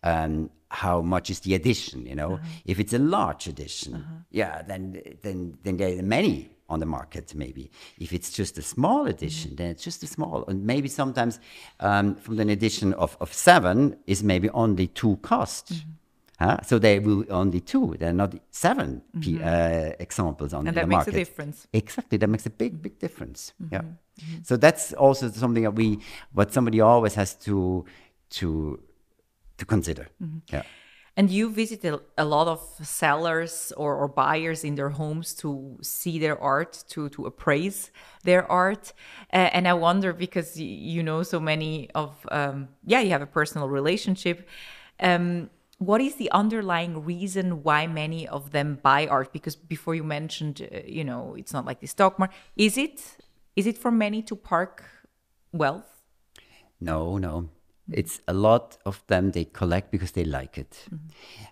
Um, 0.04 0.50
how 0.70 1.02
much 1.02 1.30
is 1.30 1.40
the 1.42 1.56
edition? 1.56 2.06
You 2.06 2.16
know, 2.16 2.34
uh-huh. 2.34 2.46
if 2.66 2.80
it's 2.80 2.94
a 2.94 3.00
large 3.00 3.48
edition, 3.48 3.96
uh-huh. 3.96 4.16
yeah, 4.32 4.62
then 4.62 5.02
then 5.22 5.58
then 5.64 5.78
there 5.78 6.00
are 6.00 6.02
many 6.02 6.50
on 6.70 6.80
the 6.80 6.86
market 6.86 7.34
maybe. 7.36 7.72
If 8.00 8.14
it's 8.14 8.32
just 8.32 8.58
a 8.58 8.62
small 8.62 9.00
mm-hmm. 9.00 9.10
edition, 9.10 9.56
then 9.56 9.72
it's 9.72 9.84
just 9.84 10.04
a 10.04 10.08
small. 10.08 10.46
And 10.48 10.66
maybe 10.66 10.88
sometimes 10.88 11.40
um, 11.80 12.16
from 12.16 12.40
an 12.40 12.50
edition 12.50 12.94
of, 12.94 13.18
of 13.20 13.34
seven 13.34 13.98
is 14.06 14.24
maybe 14.24 14.50
only 14.52 14.88
two 14.88 15.18
cost. 15.18 15.74
Mm-hmm. 15.74 15.90
Huh? 16.40 16.58
So 16.64 16.80
there 16.80 17.02
will 17.02 17.26
only 17.30 17.60
two. 17.60 17.96
There 18.00 18.10
are 18.10 18.14
not 18.14 18.34
7 18.52 19.02
p 19.20 19.34
mm-hmm. 19.34 19.44
uh, 19.46 19.92
examples 20.00 20.54
on 20.54 20.68
And 20.68 20.78
the 20.78 20.82
that 20.82 20.88
makes 20.88 21.08
a 21.08 21.12
difference. 21.12 21.68
Exactly, 21.74 22.18
that 22.18 22.30
makes 22.30 22.46
a 22.46 22.50
big, 22.50 22.82
big 22.82 22.98
difference. 22.98 23.52
Yeah. 23.70 23.82
So 24.44 24.56
that's 24.56 24.94
also 24.94 25.30
something 25.32 25.64
that 25.64 25.76
we, 25.76 26.00
what 26.32 26.54
somebody 26.54 26.80
always 26.80 27.16
has 27.16 27.34
to, 27.46 27.84
to, 28.30 28.80
to 29.60 29.66
consider. 29.66 30.08
Yeah. 30.52 30.64
And 31.16 31.30
you 31.30 31.50
visited 31.52 32.00
a 32.18 32.24
lot 32.24 32.48
of 32.48 32.62
sellers 32.82 33.74
or, 33.76 33.94
or 33.96 34.08
buyers 34.08 34.64
in 34.64 34.76
their 34.76 34.90
homes 34.90 35.34
to 35.36 35.78
see 35.82 36.18
their 36.18 36.42
art, 36.42 36.84
to, 36.90 37.10
to 37.10 37.26
appraise 37.26 37.92
their 38.24 38.50
art. 38.50 38.94
Uh, 39.34 39.50
and 39.52 39.68
I 39.68 39.74
wonder 39.74 40.14
because 40.14 40.58
you 40.58 41.04
know 41.04 41.24
so 41.24 41.40
many 41.40 41.90
of, 41.94 42.16
um, 42.32 42.70
yeah, 42.86 43.02
you 43.02 43.10
have 43.10 43.22
a 43.22 43.28
personal 43.28 43.68
relationship. 43.68 44.48
Um, 45.02 45.50
what 45.80 46.00
is 46.00 46.16
the 46.16 46.32
underlying 46.32 47.04
reason 47.04 47.64
why 47.64 47.88
many 47.88 48.28
of 48.28 48.52
them 48.52 48.80
buy 48.82 49.08
art? 49.08 49.34
Because 49.34 49.58
before 49.58 49.96
you 49.96 50.06
mentioned, 50.06 50.62
uh, 50.62 50.80
you 50.86 51.04
know, 51.04 51.36
it's 51.38 51.52
not 51.52 51.66
like 51.66 51.82
the 51.82 51.88
stock 51.88 52.18
market. 52.18 52.36
Is 52.56 52.78
it? 52.78 53.18
Is 53.56 53.68
it 53.68 53.78
for 53.78 53.92
many 53.92 54.22
to 54.24 54.36
park 54.36 54.86
wealth? 55.52 56.02
No, 56.80 57.18
no. 57.18 57.50
It's 57.92 58.22
a 58.28 58.34
lot 58.34 58.78
of 58.86 59.04
them 59.08 59.32
they 59.32 59.46
collect 59.46 59.92
because 59.92 60.12
they 60.12 60.24
like 60.24 60.58
it. 60.58 60.86
Mm-hmm. 60.86 61.08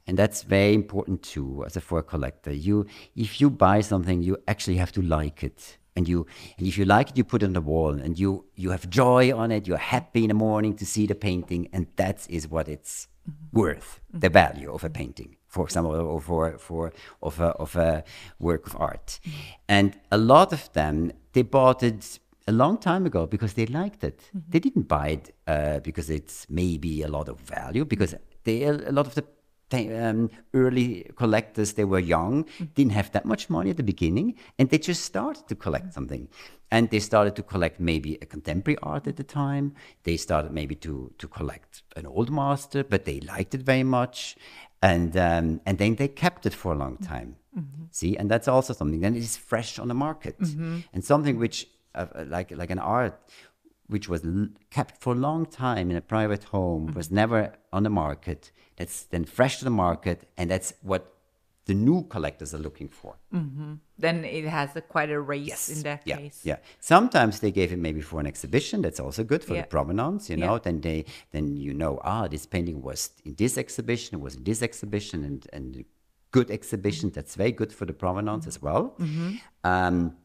And 0.07 0.17
that's 0.17 0.43
very 0.43 0.73
important 0.73 1.23
too 1.23 1.63
as 1.65 1.75
a 1.77 1.81
for 1.81 1.99
a 1.99 2.03
collector. 2.03 2.51
You 2.51 2.85
if 3.15 3.41
you 3.41 3.49
buy 3.49 3.81
something 3.81 4.21
you 4.21 4.37
actually 4.47 4.77
have 4.77 4.91
to 4.93 5.01
like 5.01 5.43
it. 5.43 5.77
And 5.95 6.07
you 6.07 6.27
and 6.57 6.67
if 6.67 6.77
you 6.77 6.85
like 6.85 7.09
it 7.09 7.17
you 7.17 7.23
put 7.23 7.41
it 7.41 7.47
on 7.47 7.53
the 7.53 7.61
wall 7.61 7.89
and 7.89 8.19
you 8.19 8.45
you 8.55 8.69
have 8.69 8.89
joy 8.89 9.35
on 9.35 9.51
it, 9.51 9.67
you're 9.67 9.77
happy 9.77 10.23
in 10.23 10.27
the 10.27 10.35
morning 10.35 10.75
to 10.75 10.85
see 10.85 11.07
the 11.07 11.15
painting. 11.15 11.69
And 11.73 11.87
that 11.95 12.27
is 12.29 12.47
what 12.47 12.67
it's 12.67 13.07
mm-hmm. 13.27 13.59
worth, 13.59 13.99
the 14.11 14.27
mm-hmm. 14.27 14.33
value 14.33 14.73
of 14.73 14.83
a 14.83 14.89
painting 14.89 15.37
for 15.47 15.63
example, 15.63 15.95
or 15.95 16.21
for 16.21 16.57
for 16.59 16.93
of 17.21 17.39
a 17.39 17.49
of 17.63 17.75
a 17.75 18.03
work 18.37 18.67
of 18.67 18.75
art, 18.79 19.19
and 19.67 19.97
a 20.11 20.17
lot 20.17 20.53
of 20.53 20.71
them 20.73 21.11
they 21.33 21.41
bought 21.41 21.81
it 21.83 22.19
a 22.47 22.51
long 22.51 22.77
time 22.77 23.05
ago 23.05 23.27
because 23.27 23.53
they 23.53 23.65
liked 23.65 24.03
it. 24.03 24.21
They 24.49 24.59
didn't 24.59 24.87
buy 24.87 25.09
it 25.09 25.35
uh, 25.47 25.79
because 25.79 26.09
it's 26.09 26.47
maybe 26.49 27.03
a 27.03 27.07
lot 27.07 27.27
of 27.29 27.39
value 27.39 27.85
because 27.85 28.15
they 28.43 28.63
a 28.63 28.91
lot 28.91 29.07
of 29.07 29.15
the 29.15 29.23
um, 29.73 30.29
early 30.53 31.11
collectors 31.17 31.73
they 31.73 31.83
were 31.83 31.99
young 31.99 32.45
didn't 32.73 32.93
have 32.93 33.11
that 33.11 33.25
much 33.25 33.49
money 33.49 33.69
at 33.69 33.75
the 33.75 33.83
beginning 33.83 34.35
and 34.57 34.69
they 34.69 34.77
just 34.77 35.03
started 35.03 35.45
to 35.47 35.55
collect 35.55 35.93
something. 35.93 36.29
And 36.71 36.89
they 36.89 36.99
started 36.99 37.35
to 37.35 37.43
collect 37.43 37.79
maybe 37.79 38.17
a 38.21 38.25
contemporary 38.25 38.77
art 38.81 39.07
at 39.07 39.17
the 39.17 39.23
time. 39.23 39.73
They 40.03 40.17
started 40.17 40.51
maybe 40.51 40.75
to 40.75 41.11
to 41.17 41.27
collect 41.27 41.83
an 41.95 42.05
old 42.05 42.29
master 42.31 42.83
but 42.83 43.03
they 43.03 43.19
liked 43.19 43.53
it 43.55 43.61
very 43.61 43.83
much. 43.83 44.37
And 44.81 45.17
um, 45.17 45.59
and 45.65 45.77
then 45.77 45.95
they 45.95 46.07
kept 46.07 46.45
it 46.45 46.53
for 46.53 46.71
a 46.71 46.77
long 46.77 46.97
time. 46.97 47.35
See? 47.91 48.15
And 48.15 48.29
that's 48.31 48.47
also 48.47 48.73
something 48.73 49.01
then 49.01 49.15
it 49.15 49.23
is 49.23 49.35
fresh 49.35 49.79
on 49.79 49.87
the 49.87 49.93
market. 49.93 50.37
And 50.93 51.03
something 51.03 51.37
which 51.39 51.67
uh, 51.97 52.25
like 52.35 52.49
like 52.61 52.71
an 52.71 52.79
art 52.79 53.15
which 53.89 54.09
was 54.09 54.21
l- 54.25 54.49
kept 54.69 54.93
for 55.01 55.13
a 55.13 55.19
long 55.27 55.45
time 55.45 55.89
in 55.91 55.95
a 55.97 56.01
private 56.01 56.43
home, 56.55 56.83
was 56.93 57.09
never 57.09 57.53
on 57.71 57.83
the 57.83 57.89
market. 57.89 58.51
That's 58.75 58.97
then 59.13 59.23
fresh 59.25 59.59
to 59.59 59.63
the 59.63 59.75
market, 59.87 60.17
and 60.37 60.51
that's 60.51 60.73
what 60.81 61.03
the 61.65 61.73
new 61.73 62.03
collectors 62.03 62.53
are 62.53 62.61
looking 62.67 62.89
for. 62.89 63.15
Then 64.05 64.23
it 64.25 64.45
has 64.45 64.69
a, 64.75 64.81
quite 64.81 65.09
a 65.09 65.19
race 65.19 65.69
in 65.69 65.83
that 65.83 66.01
yeah, 66.05 66.17
case. 66.17 66.39
Yeah. 66.43 66.57
Sometimes 66.79 67.39
they 67.39 67.51
gave 67.51 67.71
it 67.73 67.79
maybe 67.79 68.01
for 68.01 68.19
an 68.19 68.27
exhibition. 68.27 68.81
That's 68.81 68.99
also 68.99 69.23
good 69.23 69.43
for 69.43 69.53
Yeah. 69.55 69.61
the 69.63 69.67
provenance, 69.67 70.29
you 70.29 70.37
Yeah. 70.37 70.47
know. 70.47 70.57
Then 70.59 70.81
they 70.81 71.05
then 71.31 71.45
you 71.57 71.73
know, 71.73 71.99
ah, 72.03 72.27
this 72.27 72.45
painting 72.45 72.81
was 72.81 73.09
in 73.25 73.35
this 73.35 73.57
exhibition, 73.57 74.19
it 74.19 74.21
was 74.23 74.35
in 74.35 74.43
this 74.43 74.61
exhibition, 74.61 75.23
and 75.23 75.47
and 75.53 75.83
good 76.31 76.49
exhibition. 76.51 77.09
That's 77.09 77.35
very 77.35 77.51
good 77.53 77.71
for 77.73 77.85
the 77.85 77.93
provenance 77.93 78.47
as 78.47 78.61
well. 78.61 78.83
Um, 79.63 80.15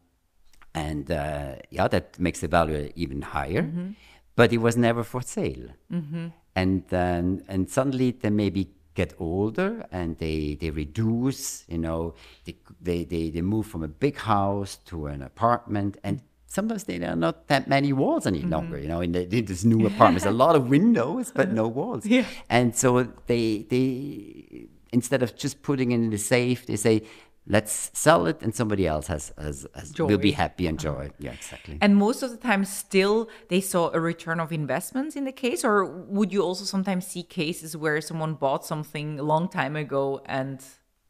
and 0.74 1.10
uh, 1.10 1.56
yeah, 1.70 1.88
that 1.88 2.18
makes 2.18 2.40
the 2.40 2.48
value 2.48 2.90
even 2.96 3.22
higher. 3.22 3.62
Mm-hmm. 3.62 3.90
But 4.34 4.52
it 4.52 4.58
was 4.58 4.76
never 4.76 5.04
for 5.04 5.20
sale. 5.22 5.68
Mm-hmm. 5.92 6.28
And 6.56 6.84
then 6.88 7.44
and 7.48 7.68
suddenly 7.68 8.12
they 8.12 8.30
maybe 8.30 8.68
get 8.94 9.14
older 9.18 9.86
and 9.90 10.18
they 10.18 10.56
they 10.60 10.70
reduce. 10.70 11.64
You 11.68 11.78
know, 11.78 12.14
they 12.44 12.56
they 12.80 13.04
they, 13.04 13.30
they 13.30 13.42
move 13.42 13.66
from 13.66 13.82
a 13.82 13.88
big 13.88 14.16
house 14.16 14.78
to 14.86 15.06
an 15.06 15.22
apartment 15.22 15.98
and. 16.02 16.20
Sometimes 16.46 16.84
there 16.84 17.08
are 17.08 17.16
not 17.16 17.48
that 17.48 17.66
many 17.66 17.94
walls 17.94 18.26
any 18.26 18.40
mm-hmm. 18.40 18.50
longer, 18.50 18.78
you 18.78 18.86
know. 18.86 19.00
In, 19.00 19.12
the, 19.12 19.22
in 19.22 19.46
this 19.46 19.64
new 19.64 19.86
apartments, 19.92 20.26
a 20.26 20.30
lot 20.30 20.54
of 20.54 20.68
windows, 20.68 21.32
but 21.34 21.50
no 21.50 21.66
walls. 21.66 22.04
Yeah. 22.04 22.26
And 22.50 22.76
so 22.76 23.10
they 23.26 23.64
they 23.70 24.68
instead 24.92 25.22
of 25.22 25.34
just 25.34 25.62
putting 25.62 25.92
it 25.92 25.94
in 25.94 26.10
the 26.10 26.18
safe, 26.18 26.66
they 26.66 26.76
say, 26.76 27.02
let's 27.46 27.90
sell 27.92 28.26
it, 28.26 28.42
and 28.42 28.54
somebody 28.54 28.86
else 28.86 29.08
has, 29.08 29.32
has, 29.38 29.66
has 29.74 29.92
will 29.98 30.18
be 30.18 30.32
happy 30.32 30.66
and 30.66 30.78
uh-huh. 30.78 30.94
joy. 30.94 31.10
Yeah, 31.18 31.32
exactly. 31.32 31.78
And 31.80 31.96
most 31.96 32.22
of 32.22 32.30
the 32.30 32.36
time, 32.36 32.64
still, 32.64 33.28
they 33.48 33.60
saw 33.60 33.90
a 33.92 34.00
return 34.00 34.40
of 34.40 34.52
investments 34.52 35.16
in 35.16 35.24
the 35.24 35.32
case, 35.32 35.64
or 35.64 35.84
would 35.84 36.32
you 36.32 36.42
also 36.42 36.64
sometimes 36.64 37.06
see 37.06 37.22
cases 37.22 37.76
where 37.76 38.00
someone 38.00 38.34
bought 38.34 38.64
something 38.64 39.18
a 39.18 39.22
long 39.22 39.48
time 39.48 39.76
ago 39.76 40.20
and 40.26 40.62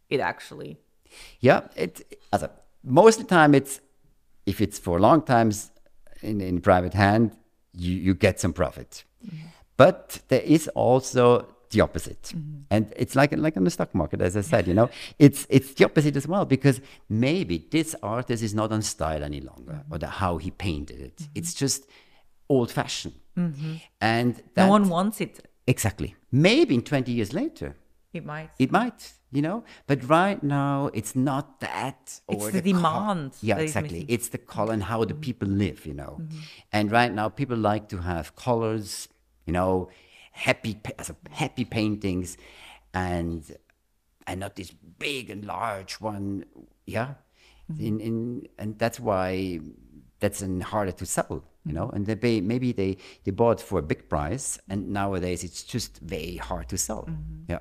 it 0.08 0.20
actually 0.20 0.78
yeah, 1.40 1.62
it 1.76 2.18
also, 2.32 2.50
most 2.84 3.20
of 3.20 3.28
the 3.28 3.34
time 3.34 3.54
it's 3.54 3.80
if 4.46 4.60
it's 4.60 4.78
for 4.78 5.00
long 5.00 5.22
times 5.22 5.70
in 6.22 6.40
in 6.40 6.60
private 6.60 6.94
hand, 6.94 7.36
you 7.72 7.94
you 7.94 8.14
get 8.14 8.40
some 8.40 8.52
profit, 8.52 9.04
mm-hmm. 9.24 9.46
but 9.76 10.20
there 10.28 10.42
is 10.42 10.68
also 10.68 11.46
the 11.72 11.80
opposite, 11.80 12.22
mm-hmm. 12.22 12.60
and 12.70 12.92
it's 12.96 13.14
like 13.16 13.36
like 13.36 13.56
on 13.56 13.64
the 13.64 13.70
stock 13.70 13.94
market, 13.94 14.20
as 14.20 14.36
I 14.36 14.42
said, 14.42 14.66
you 14.68 14.74
know, 14.74 14.88
it's 15.18 15.46
it's 15.50 15.74
the 15.74 15.84
opposite 15.84 16.16
as 16.16 16.26
well 16.28 16.44
because 16.44 16.80
maybe 17.08 17.66
this 17.70 17.94
artist 18.02 18.42
is 18.42 18.54
not 18.54 18.72
on 18.72 18.82
style 18.82 19.22
any 19.24 19.40
longer, 19.40 19.72
mm-hmm. 19.72 19.92
or 19.92 19.98
the, 19.98 20.06
how 20.06 20.38
he 20.38 20.50
painted 20.50 21.00
it. 21.00 21.16
Mm-hmm. 21.16 21.38
It's 21.38 21.52
just 21.54 21.86
old 22.48 22.70
fashioned, 22.70 23.18
and 24.00 24.42
no 24.56 24.68
one 24.68 24.88
wants 24.88 25.20
it? 25.20 25.48
exactly 25.66 26.16
maybe 26.30 26.74
in 26.74 26.82
twenty 26.82 27.12
years 27.12 27.32
later. 27.32 27.76
It 28.12 28.26
might. 28.26 28.50
It 28.58 28.70
might, 28.70 29.00
you 29.30 29.40
know, 29.40 29.64
but 29.86 30.06
right 30.06 30.42
now 30.42 30.90
it's 30.92 31.16
not 31.16 31.60
that. 31.60 32.20
It's 32.28 32.46
the 32.46 32.60
co- 32.60 32.72
demand 32.72 33.32
yeah, 33.40 33.56
exactly. 33.56 34.04
It's 34.06 34.28
the 34.28 34.38
color 34.38 34.74
and 34.74 34.82
how 34.82 35.04
the 35.06 35.14
people 35.14 35.48
live, 35.48 35.86
you 35.86 35.94
know. 35.94 36.20
And 36.72 36.92
right 36.92 37.12
now 37.12 37.30
people 37.30 37.56
like 37.56 37.88
to 37.88 37.98
have 37.98 38.36
colors, 38.36 39.08
you 39.46 39.54
know, 39.54 39.88
happy, 40.32 40.80
also 40.98 41.12
uh, 41.12 41.30
happy 41.30 41.64
paintings, 41.64 42.36
and 42.92 43.56
and 44.26 44.40
not 44.40 44.56
this 44.56 44.70
big 44.70 45.30
and 45.30 45.44
large 45.44 45.94
one. 45.94 46.44
Yeah, 46.86 47.14
mm-hmm. 47.70 47.86
in 47.86 48.00
in 48.00 48.48
and 48.58 48.78
that's 48.78 48.98
why 48.98 49.60
that's 50.20 50.42
an 50.42 50.60
harder 50.60 50.92
to 50.92 51.06
sell. 51.06 51.44
You 51.64 51.72
know, 51.72 51.90
and 51.90 52.06
they 52.06 52.16
pay, 52.16 52.40
maybe 52.40 52.72
they 52.72 52.96
they 53.24 53.30
bought 53.30 53.60
for 53.60 53.78
a 53.78 53.82
big 53.82 54.08
price, 54.08 54.58
and 54.68 54.90
nowadays 54.90 55.44
it's 55.44 55.62
just 55.62 55.98
very 55.98 56.36
hard 56.36 56.68
to 56.70 56.78
sell. 56.78 57.04
Mm-hmm. 57.04 57.52
Yeah. 57.52 57.60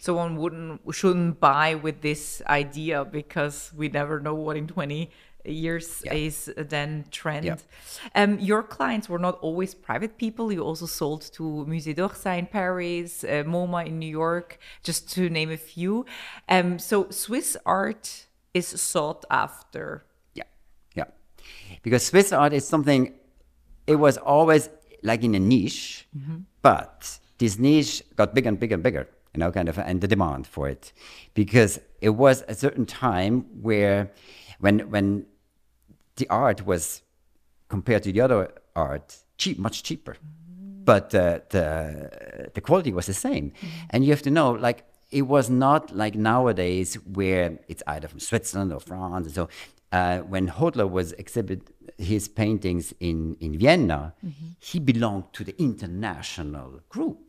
So 0.00 0.14
one 0.14 0.36
wouldn't 0.36 0.80
shouldn't 0.94 1.40
buy 1.40 1.74
with 1.74 2.00
this 2.00 2.42
idea 2.46 3.04
because 3.04 3.72
we 3.76 3.88
never 3.88 4.20
know 4.20 4.34
what 4.34 4.56
in 4.56 4.66
20 4.66 5.10
years 5.44 6.02
Yeah. 6.04 6.14
is 6.14 6.52
then 6.56 7.04
trend. 7.10 7.44
Yeah. 7.44 7.56
Um, 8.14 8.38
your 8.38 8.62
clients 8.62 9.08
were 9.08 9.18
not 9.18 9.38
always 9.40 9.74
private 9.74 10.16
people. 10.16 10.52
You 10.52 10.62
also 10.62 10.86
sold 10.86 11.22
to 11.32 11.42
Musée 11.68 11.94
d'Orsay 11.94 12.38
in 12.38 12.46
Paris, 12.46 13.24
uh, 13.24 13.44
MoMA 13.46 13.86
in 13.86 13.98
New 13.98 14.10
York, 14.10 14.58
just 14.82 15.10
to 15.14 15.28
name 15.30 15.50
a 15.50 15.56
few. 15.56 16.04
Um, 16.48 16.78
so 16.78 17.08
Swiss 17.10 17.56
art 17.64 18.26
is 18.54 18.66
sought 18.66 19.24
after. 19.30 20.04
Yeah, 20.34 20.44
yeah. 20.94 21.04
Because 21.82 22.06
Swiss 22.06 22.32
art 22.32 22.52
is 22.52 22.66
something, 22.66 23.14
it 23.86 23.96
was 23.96 24.16
always 24.18 24.68
like 25.02 25.22
in 25.24 25.34
a 25.34 25.38
niche, 25.38 26.06
but 26.62 27.18
this 27.38 27.58
niche 27.58 28.02
got 28.16 28.34
bigger 28.34 28.48
and 28.48 28.60
bigger 28.60 28.74
and 28.74 28.82
bigger, 28.82 29.08
you 29.34 29.38
know, 29.40 29.50
kind 29.50 29.68
of, 29.68 29.78
and 29.78 30.00
the 30.00 30.08
demand 30.08 30.46
for 30.46 30.68
it. 30.68 30.92
Because 31.32 31.80
it 32.00 32.10
was 32.10 32.44
a 32.48 32.54
certain 32.54 32.84
time 32.84 33.46
where, 33.62 34.10
when, 34.58 34.90
when 34.90 35.24
the 36.20 36.28
art 36.28 36.58
was 36.72 37.02
compared 37.68 38.02
to 38.04 38.12
the 38.12 38.20
other 38.26 38.40
art, 38.74 39.06
cheap, 39.38 39.56
much 39.58 39.82
cheaper. 39.82 40.14
But 40.92 41.14
uh, 41.14 41.40
the 41.54 42.50
the 42.56 42.62
quality 42.68 42.92
was 42.98 43.06
the 43.06 43.18
same, 43.28 43.46
and 43.92 43.98
you 44.04 44.10
have 44.14 44.22
to 44.28 44.30
know, 44.38 44.48
like 44.68 44.78
it 45.10 45.22
was 45.36 45.46
not 45.50 45.82
like 46.02 46.14
nowadays 46.32 46.94
where 47.18 47.58
it's 47.68 47.82
either 47.94 48.08
from 48.08 48.20
Switzerland 48.20 48.72
or 48.72 48.80
France. 48.80 49.26
And 49.26 49.34
so 49.38 49.48
uh, 49.92 50.18
when 50.32 50.44
Hodler 50.58 50.88
was 50.98 51.12
exhibit 51.24 51.60
his 51.98 52.28
paintings 52.28 52.84
in 53.08 53.36
in 53.40 53.58
Vienna, 53.58 54.00
he 54.68 54.78
belonged 54.92 55.26
to 55.36 55.44
the 55.48 55.54
international 55.68 56.80
group, 56.94 57.22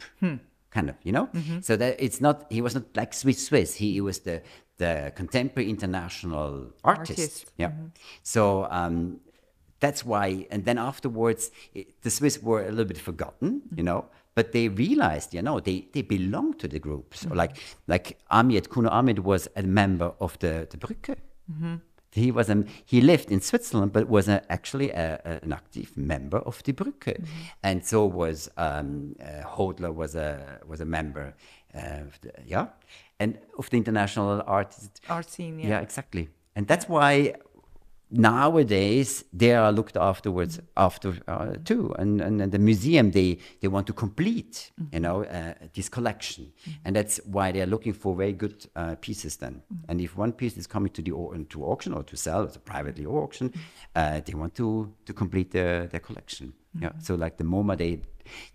kind 0.75 0.89
of, 0.91 0.95
you 1.03 1.12
know. 1.12 1.27
So 1.62 1.75
that 1.81 1.91
it's 2.05 2.19
not 2.21 2.36
he 2.50 2.62
was 2.62 2.74
not 2.77 2.86
like 2.95 3.12
Swiss 3.13 3.39
Swiss. 3.48 3.69
He, 3.81 3.88
he 3.98 4.01
was 4.01 4.19
the 4.19 4.41
the 4.83 4.93
contemporary 5.21 5.69
international 5.75 6.51
artist. 6.83 7.19
Artist. 7.19 7.51
Yeah. 7.63 7.71
So 8.23 8.41
um, 8.79 8.95
that's 9.83 10.01
why, 10.11 10.27
and 10.53 10.61
then 10.67 10.77
afterwards, 10.77 11.51
it, 11.73 11.85
the 12.03 12.09
Swiss 12.09 12.35
were 12.50 12.61
a 12.69 12.71
little 12.75 12.91
bit 12.93 13.01
forgotten, 13.09 13.51
you 13.77 13.83
know, 13.89 14.01
but 14.35 14.45
they 14.51 14.65
realized, 14.85 15.29
you 15.33 15.41
know, 15.47 15.59
they, 15.59 15.77
they 15.93 16.03
belong 16.03 16.47
to 16.61 16.67
the 16.67 16.79
group. 16.79 17.13
So 17.21 17.29
like 17.41 17.53
like 17.93 18.07
Amiet, 18.29 18.65
Cuno 18.73 18.89
Amiet 18.89 19.19
was 19.19 19.47
a 19.55 19.63
member 19.81 20.09
of 20.19 20.31
the, 20.39 20.53
the 20.71 20.77
Brücke. 20.77 21.15
He 22.13 22.31
was 22.31 22.50
a, 22.50 22.57
he 22.91 23.00
lived 23.11 23.31
in 23.31 23.39
Switzerland, 23.41 23.91
but 23.93 24.03
was 24.09 24.27
a, 24.27 24.38
actually 24.50 24.89
a, 24.91 25.39
an 25.43 25.53
active 25.53 25.89
member 25.95 26.39
of 26.50 26.61
the 26.63 26.73
Brücke, 26.73 27.15
and 27.63 27.85
so 27.85 28.05
was 28.05 28.50
um, 28.57 29.15
uh, 29.19 29.47
Hodler 29.55 29.93
was 30.01 30.15
a 30.15 30.59
was 30.71 30.81
a 30.81 30.85
member, 30.85 31.33
uh, 31.73 32.07
of 32.07 32.19
the, 32.21 32.31
yeah, 32.53 32.67
and 33.21 33.37
of 33.57 33.69
the 33.69 33.77
international 33.77 34.43
art 34.45 34.75
Art 35.09 35.29
scene, 35.29 35.59
yeah. 35.59 35.69
yeah, 35.69 35.81
exactly. 35.81 36.29
And 36.55 36.67
that's 36.67 36.87
why 36.89 37.33
nowadays 38.11 39.23
they 39.31 39.53
are 39.55 39.71
looked 39.71 39.95
afterwards 39.95 40.59
after 40.75 41.13
uh, 41.27 41.53
too. 41.63 41.93
And, 41.97 42.21
and, 42.21 42.41
and 42.41 42.51
the 42.51 42.59
museum 42.59 43.11
they 43.11 43.37
they 43.61 43.69
want 43.69 43.87
to 43.87 43.93
complete, 43.93 44.71
you 44.91 44.99
know, 44.99 45.23
uh, 45.23 45.53
this 45.73 45.89
collection, 45.89 46.51
and 46.83 46.95
that's 46.95 47.19
why 47.25 47.51
they 47.51 47.61
are 47.61 47.69
looking 47.69 47.93
for 47.93 48.15
very 48.15 48.33
good 48.33 48.65
uh, 48.75 48.95
pieces. 48.95 49.37
Then, 49.37 49.61
and 49.87 50.01
if 50.01 50.17
one 50.17 50.33
piece 50.33 50.57
is 50.57 50.67
coming 50.67 50.91
to 50.93 51.01
the 51.01 51.11
to 51.49 51.63
auction 51.63 51.93
or 51.93 52.03
to 52.03 52.15
sell, 52.15 52.43
it's 52.43 52.57
a 52.57 52.59
privately 52.59 53.05
auction, 53.05 53.53
uh, 53.95 54.19
they 54.25 54.33
want 54.33 54.55
to 54.55 54.93
to 55.05 55.13
complete 55.13 55.51
their 55.51 55.87
their 55.87 56.01
collection. 56.01 56.53
Yeah. 56.81 56.91
So 56.99 57.15
like 57.15 57.35
the 57.37 57.43
MoMA, 57.43 57.75
they 57.77 58.01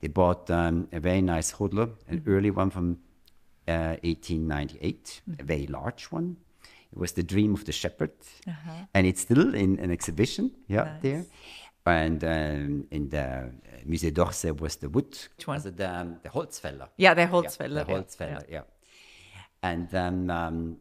they 0.01 0.09
bought 0.09 0.51
um, 0.51 0.89
a 0.93 1.01
very 1.01 1.23
nice 1.23 1.53
Hodler, 1.53 1.89
an 2.09 2.23
early 2.27 2.51
one 2.51 2.71
from 2.71 2.99
uh, 3.69 3.97
1898, 4.03 5.23
a 5.39 5.43
very 5.45 5.67
large 5.67 6.05
one. 6.07 6.37
It 6.93 6.99
was 6.99 7.13
the 7.13 7.23
dream 7.23 7.55
of 7.55 7.65
the 7.65 7.73
shepherd, 7.73 8.13
and 8.95 9.07
it's 9.07 9.21
still 9.23 9.55
in 9.55 9.79
an 9.81 9.91
exhibition, 9.91 10.51
yeah, 10.69 10.99
there. 11.03 11.25
And 11.85 12.23
um, 12.25 12.87
in 12.91 13.09
the 13.11 13.23
uh, 13.23 13.45
Musée 13.87 14.13
d'Orsay 14.13 14.51
was 14.61 14.77
the 14.77 14.89
wood, 14.89 15.17
Which 15.37 15.47
one? 15.47 15.57
also 15.59 15.71
the, 15.71 15.89
um, 16.01 16.17
the 16.23 16.29
Holzfäller. 16.31 16.89
Yeah, 16.97 17.15
the 17.15 17.23
Yeah, 17.23 17.27
the 17.27 17.29
yeah, 17.29 17.85
Holzfäller, 17.85 18.45
yeah. 18.51 18.63
and 19.63 19.89
then 19.91 20.31
um, 20.31 20.77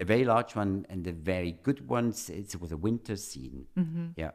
a 0.00 0.04
very 0.04 0.24
large 0.24 0.54
one 0.56 0.86
and 0.88 1.04
the 1.04 1.12
very 1.12 1.52
good 1.62 1.86
ones. 1.88 2.30
It 2.30 2.54
was 2.60 2.72
a 2.72 2.76
winter 2.76 3.16
scene. 3.16 3.66
Yeah, 4.16 4.30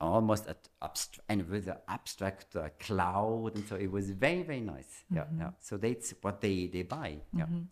almost 0.00 0.46
at 0.46 0.68
abstract 0.82 1.20
and 1.28 1.48
with 1.48 1.68
an 1.68 1.76
abstract 1.88 2.56
uh, 2.56 2.68
cloud, 2.78 3.56
and 3.56 3.66
so 3.66 3.76
it 3.76 3.90
was 3.90 4.10
very 4.10 4.42
very 4.42 4.60
nice. 4.60 5.04
Yeah, 5.10 5.24
yeah. 5.36 5.44
Mm-hmm. 5.44 5.54
So 5.60 5.76
that's 5.76 6.14
what 6.20 6.40
they 6.40 6.66
they 6.66 6.82
buy. 6.82 7.18
Yeah, 7.36 7.44
mm-hmm. 7.44 7.62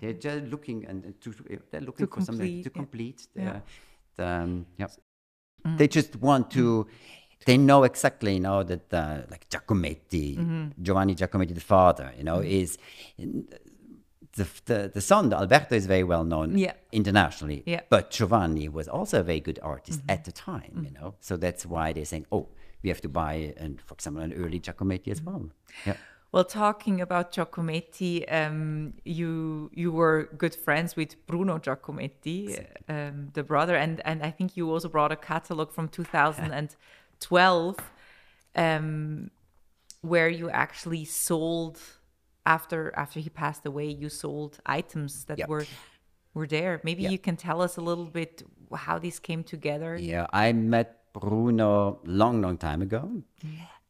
they're 0.00 0.12
just 0.14 0.44
looking 0.44 0.86
and 0.86 1.04
and 1.04 1.20
to 1.20 1.30
uh, 1.30 1.56
they're 1.70 1.80
looking 1.80 2.06
for 2.06 2.20
something 2.20 2.62
to 2.62 2.70
complete, 2.70 3.26
yeah. 3.34 3.60
The, 4.16 4.22
the, 4.22 4.28
um, 4.28 4.66
yeah. 4.78 4.86
Mm. 5.66 5.78
They 5.78 5.88
just 5.88 6.16
want 6.16 6.50
to. 6.52 6.84
Mm. 6.84 6.88
They 7.46 7.58
know 7.58 7.84
exactly, 7.84 8.34
you 8.34 8.40
know, 8.40 8.62
that 8.62 8.94
uh, 8.94 9.22
like 9.30 9.46
Giacometti, 9.50 10.38
mm-hmm. 10.38 10.82
Giovanni 10.82 11.14
Giacometti, 11.14 11.54
the 11.54 11.60
father, 11.60 12.10
you 12.16 12.24
know, 12.24 12.38
is 12.38 12.78
the, 14.36 14.46
the 14.64 14.90
the 14.94 15.00
son, 15.00 15.32
Alberto, 15.32 15.74
is 15.76 15.86
very 15.86 16.04
well 16.04 16.24
known 16.24 16.58
Yeah. 16.58 16.72
internationally. 16.92 17.62
Yeah. 17.66 17.80
But 17.88 18.10
Giovanni 18.10 18.68
was 18.68 18.88
also 18.88 19.20
a 19.20 19.22
very 19.22 19.40
good 19.40 19.58
artist 19.62 20.00
at 20.08 20.24
the 20.24 20.32
time, 20.32 20.82
you 20.84 20.90
know. 21.00 21.14
So 21.20 21.36
that's 21.36 21.64
why 21.66 21.92
they're 21.92 22.04
saying, 22.04 22.26
oh, 22.30 22.48
we 22.82 22.88
have 22.90 23.00
to 23.02 23.08
buy, 23.08 23.54
and 23.56 23.80
for 23.80 23.94
example, 23.94 24.22
an 24.22 24.32
early 24.32 24.60
Giacometti 24.60 25.08
as 25.08 25.22
well. 25.22 25.42
Yeah. 25.86 25.96
Well, 26.32 26.44
talking 26.44 27.00
about 27.00 27.30
Giacometti, 27.32 28.24
um, 28.32 28.94
you 29.04 29.70
you 29.72 29.92
were 29.92 30.28
good 30.36 30.54
friends 30.54 30.96
with 30.96 31.14
Bruno 31.26 31.58
Giacometti, 31.58 32.66
um, 32.88 33.28
the 33.34 33.42
brother, 33.44 33.76
and 33.76 34.00
and 34.04 34.20
I 34.22 34.32
think 34.32 34.56
you 34.56 34.68
also 34.72 34.88
brought 34.88 35.12
a 35.12 35.16
catalog 35.16 35.70
from 35.72 35.88
2012, 37.20 37.76
um, 38.56 39.30
where 40.02 40.28
you 40.28 40.50
actually 40.50 41.04
sold 41.04 41.78
after 42.46 42.92
after 42.96 43.20
he 43.20 43.30
passed 43.30 43.66
away. 43.66 43.86
You 43.86 44.08
sold 44.08 44.58
items 44.66 45.24
that 45.24 45.38
Yeah. 45.38 45.46
were 45.48 45.66
were 46.34 46.46
there. 46.48 46.80
Maybe 46.84 47.02
Yeah. 47.02 47.10
you 47.12 47.18
can 47.18 47.36
tell 47.36 47.60
us 47.62 47.76
a 47.76 47.80
little 47.80 48.06
bit 48.10 48.42
how 48.86 48.98
these 48.98 49.20
came 49.20 49.42
together. 49.44 49.96
Yeah, 49.96 50.26
I 50.32 50.52
met 50.52 50.88
Bruno 51.12 52.00
long, 52.04 52.42
long 52.42 52.58
time 52.58 52.82
ago, 52.82 53.22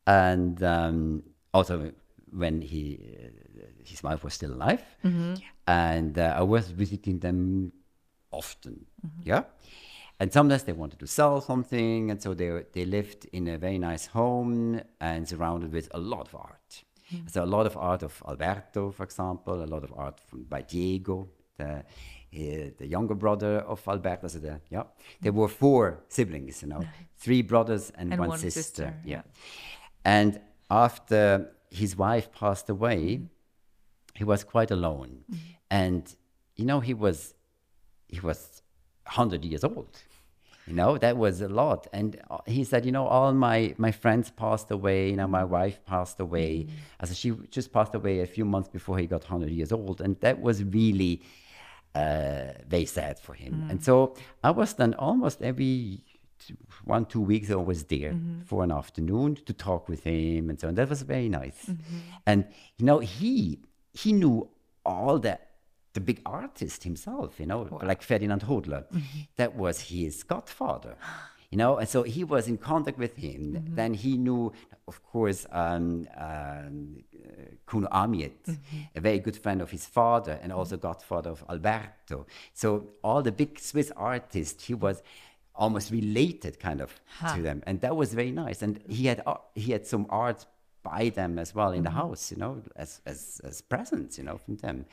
and 0.06 0.62
um, 0.62 1.22
also 1.52 1.92
when 2.32 2.60
he 2.60 2.98
uh, 3.00 3.66
his 3.84 4.02
wife 4.02 4.22
was 4.24 4.34
still 4.34 4.52
alive, 4.52 4.82
and 5.66 6.18
uh, 6.18 6.34
I 6.36 6.42
was 6.42 6.70
visiting 6.70 7.20
them 7.20 7.72
often. 8.30 8.86
Yeah, 9.22 9.44
and 10.20 10.32
sometimes 10.32 10.64
they 10.64 10.72
wanted 10.72 10.98
to 10.98 11.06
sell 11.06 11.40
something, 11.40 12.10
and 12.10 12.20
so 12.20 12.34
they 12.34 12.64
they 12.72 12.84
lived 12.84 13.26
in 13.32 13.48
a 13.48 13.56
very 13.58 13.78
nice 13.78 14.06
home 14.06 14.80
and 15.00 15.26
surrounded 15.28 15.72
with 15.72 15.88
a 15.94 15.98
lot 15.98 16.26
of 16.28 16.34
art. 16.34 16.84
Mm. 17.14 17.30
So 17.30 17.44
a 17.44 17.46
lot 17.46 17.66
of 17.66 17.76
art 17.76 18.02
of 18.02 18.22
Alberto, 18.26 18.90
for 18.90 19.04
example, 19.04 19.62
a 19.62 19.66
lot 19.74 19.84
of 19.84 19.92
art 19.96 20.20
from, 20.20 20.44
by 20.44 20.62
Diego, 20.62 21.28
the 21.56 21.84
uh, 22.36 22.70
the 22.78 22.86
younger 22.86 23.14
brother 23.14 23.58
of 23.60 23.86
Alberto. 23.86 24.26
So 24.28 24.38
the, 24.38 24.60
yeah, 24.68 24.84
there 25.20 25.32
were 25.32 25.48
four 25.48 26.00
siblings, 26.08 26.62
you 26.62 26.68
know, 26.68 26.82
three 27.16 27.42
brothers 27.42 27.92
and, 27.96 28.12
And 28.12 28.18
one, 28.20 28.30
one 28.30 28.38
sister. 28.38 28.60
sister, 28.60 28.94
Yeah, 29.04 29.22
and 30.04 30.40
after 30.70 31.50
his 31.70 31.96
wife 31.96 32.32
passed 32.32 32.68
away, 32.68 33.18
mm. 33.18 33.28
he 34.14 34.24
was 34.24 34.44
quite 34.44 34.70
alone, 34.70 35.24
mm. 35.30 35.38
and 35.70 36.02
you 36.56 36.64
know 36.64 36.80
he 36.80 36.94
was 36.94 37.34
he 38.08 38.20
was 38.20 38.62
100 39.06 39.44
years 39.44 39.64
old 39.64 39.88
you 40.66 40.74
know 40.74 40.96
that 40.98 41.16
was 41.16 41.40
a 41.40 41.48
lot. 41.48 41.86
And 41.92 42.20
uh, 42.30 42.38
he 42.46 42.64
said 42.64 42.84
you 42.86 42.92
know 42.92 43.06
all 43.06 43.32
my 43.32 43.74
my 43.78 43.92
friends 43.92 44.30
passed 44.30 44.70
away 44.70 45.10
you 45.10 45.16
know 45.16 45.26
my 45.26 45.44
wife 45.44 45.84
passed 45.84 46.20
away. 46.20 46.66
As 47.00 47.16
she 47.16 47.32
just 47.50 47.72
passed 47.72 47.94
away 47.94 48.20
a 48.20 48.26
few 48.26 48.44
months 48.44 48.68
before 48.68 48.98
he 48.98 49.06
got 49.06 49.22
100 49.22 49.50
years 49.50 49.72
old. 49.72 50.00
And 50.00 50.18
that 50.20 50.40
was 50.40 50.64
really 50.64 51.22
uh, 51.94 52.52
very 52.66 52.86
sad 52.86 53.18
for 53.18 53.34
him. 53.34 53.66
And 53.70 53.82
so 53.82 54.14
i 54.42 54.50
was 54.50 54.74
then 54.74 54.94
almost 54.94 55.42
every 55.42 56.02
two, 56.38 56.56
one 56.84 57.04
two 57.06 57.20
weeks 57.20 57.50
i 57.50 57.54
was 57.54 57.84
there 57.84 58.14
for 58.44 58.64
an 58.64 58.72
afternoon 58.72 59.36
to 59.46 59.52
talk 59.52 59.88
with 59.88 60.02
him 60.04 60.50
and 60.50 60.60
so 60.60 60.68
on. 60.68 60.74
That 60.74 60.88
was 60.88 61.02
very 61.02 61.28
nice. 61.28 61.70
And 62.26 62.46
you 62.78 62.86
know 62.86 62.98
he 62.98 63.60
he 63.92 64.12
knew 64.12 64.48
all 64.84 65.18
the 65.18 65.38
the 65.94 66.00
big 66.00 66.20
artist 66.26 66.84
himself, 66.84 67.40
you 67.40 67.46
know, 67.46 67.60
like 67.82 68.02
Ferdinand 68.02 68.42
Hodler. 68.42 68.84
That 69.36 69.56
was 69.56 69.80
his 69.80 70.22
godfather, 70.22 70.96
you 71.50 71.58
know, 71.58 71.78
and 71.78 71.88
so 71.88 72.02
he 72.02 72.22
was 72.24 72.46
in 72.48 72.58
contact 72.58 72.98
with 72.98 73.16
him. 73.16 73.64
Then 73.74 73.94
he 73.94 74.16
knew, 74.16 74.52
of 74.86 75.02
course, 75.04 75.46
um, 75.50 76.06
um, 76.16 77.04
uh, 77.14 77.54
Cuno 77.66 77.88
Amiet, 77.90 78.58
a 78.94 79.00
very 79.00 79.18
good 79.18 79.36
friend 79.36 79.60
of 79.62 79.70
his 79.70 79.86
father 79.86 80.38
and 80.42 80.52
also 80.52 80.76
godfather 80.76 81.30
of 81.30 81.44
Alberto. 81.48 82.26
So 82.52 82.90
all 83.02 83.22
the 83.22 83.32
big 83.32 83.58
Swiss 83.58 83.90
artists, 83.96 84.66
he 84.66 84.74
was 84.74 85.02
almost 85.54 85.90
related 85.92 86.58
kind 86.58 86.80
of 86.80 87.00
to 87.34 87.42
them, 87.42 87.62
and 87.66 87.80
that 87.80 87.94
was 87.96 88.12
very 88.14 88.32
nice. 88.32 88.62
And 88.62 88.80
he 88.88 89.06
had 89.06 89.22
ar- 89.26 89.42
he 89.54 89.72
had 89.72 89.86
some 89.86 90.06
art 90.10 90.46
by 90.82 91.08
them 91.08 91.38
as 91.38 91.54
well 91.54 91.72
in 91.72 91.82
the 91.84 91.90
house, 91.90 92.30
you 92.32 92.36
know, 92.36 92.62
as 92.76 93.00
as 93.06 93.40
as 93.44 93.60
presents, 93.62 94.18
you 94.18 94.24
know, 94.24 94.38
from 94.38 94.56
them. 94.56 94.86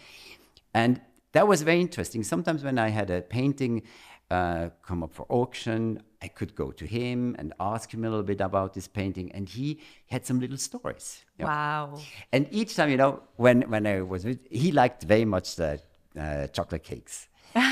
And 0.74 1.02
that 1.34 1.48
was 1.48 1.62
very 1.62 1.82
interesting. 1.82 2.24
Sometimes 2.24 2.64
when 2.64 2.78
I 2.78 2.90
had 2.90 3.10
a 3.10 3.22
painting 3.22 3.84
uh, 4.30 4.70
come 4.82 5.04
up 5.04 5.14
for 5.14 5.26
auction, 5.30 6.02
I 6.22 6.28
could 6.28 6.56
go 6.56 6.72
to 6.72 6.86
him 6.86 7.36
and 7.40 7.54
ask 7.60 7.94
him 7.94 8.06
a 8.06 8.10
little 8.10 8.24
bit 8.24 8.42
about 8.42 8.74
this 8.74 8.88
painting, 8.88 9.32
and 9.34 9.50
he 9.50 9.80
had 10.08 10.26
some 10.26 10.40
little 10.40 10.58
stories. 10.58 11.26
you 11.38 11.46
know. 11.46 11.50
Wow. 11.52 12.00
And 12.32 12.48
each 12.52 12.76
time, 12.76 12.90
you 12.90 12.98
know, 12.98 13.24
when 13.36 13.64
when 13.64 13.86
I 13.86 14.02
was 14.02 14.24
with, 14.24 14.40
he 14.50 14.72
liked 14.72 15.04
very 15.04 15.26
much 15.26 15.56
the 15.56 15.82
uh, 16.18 16.48
chocolate 16.48 16.84
cakes. 16.84 17.28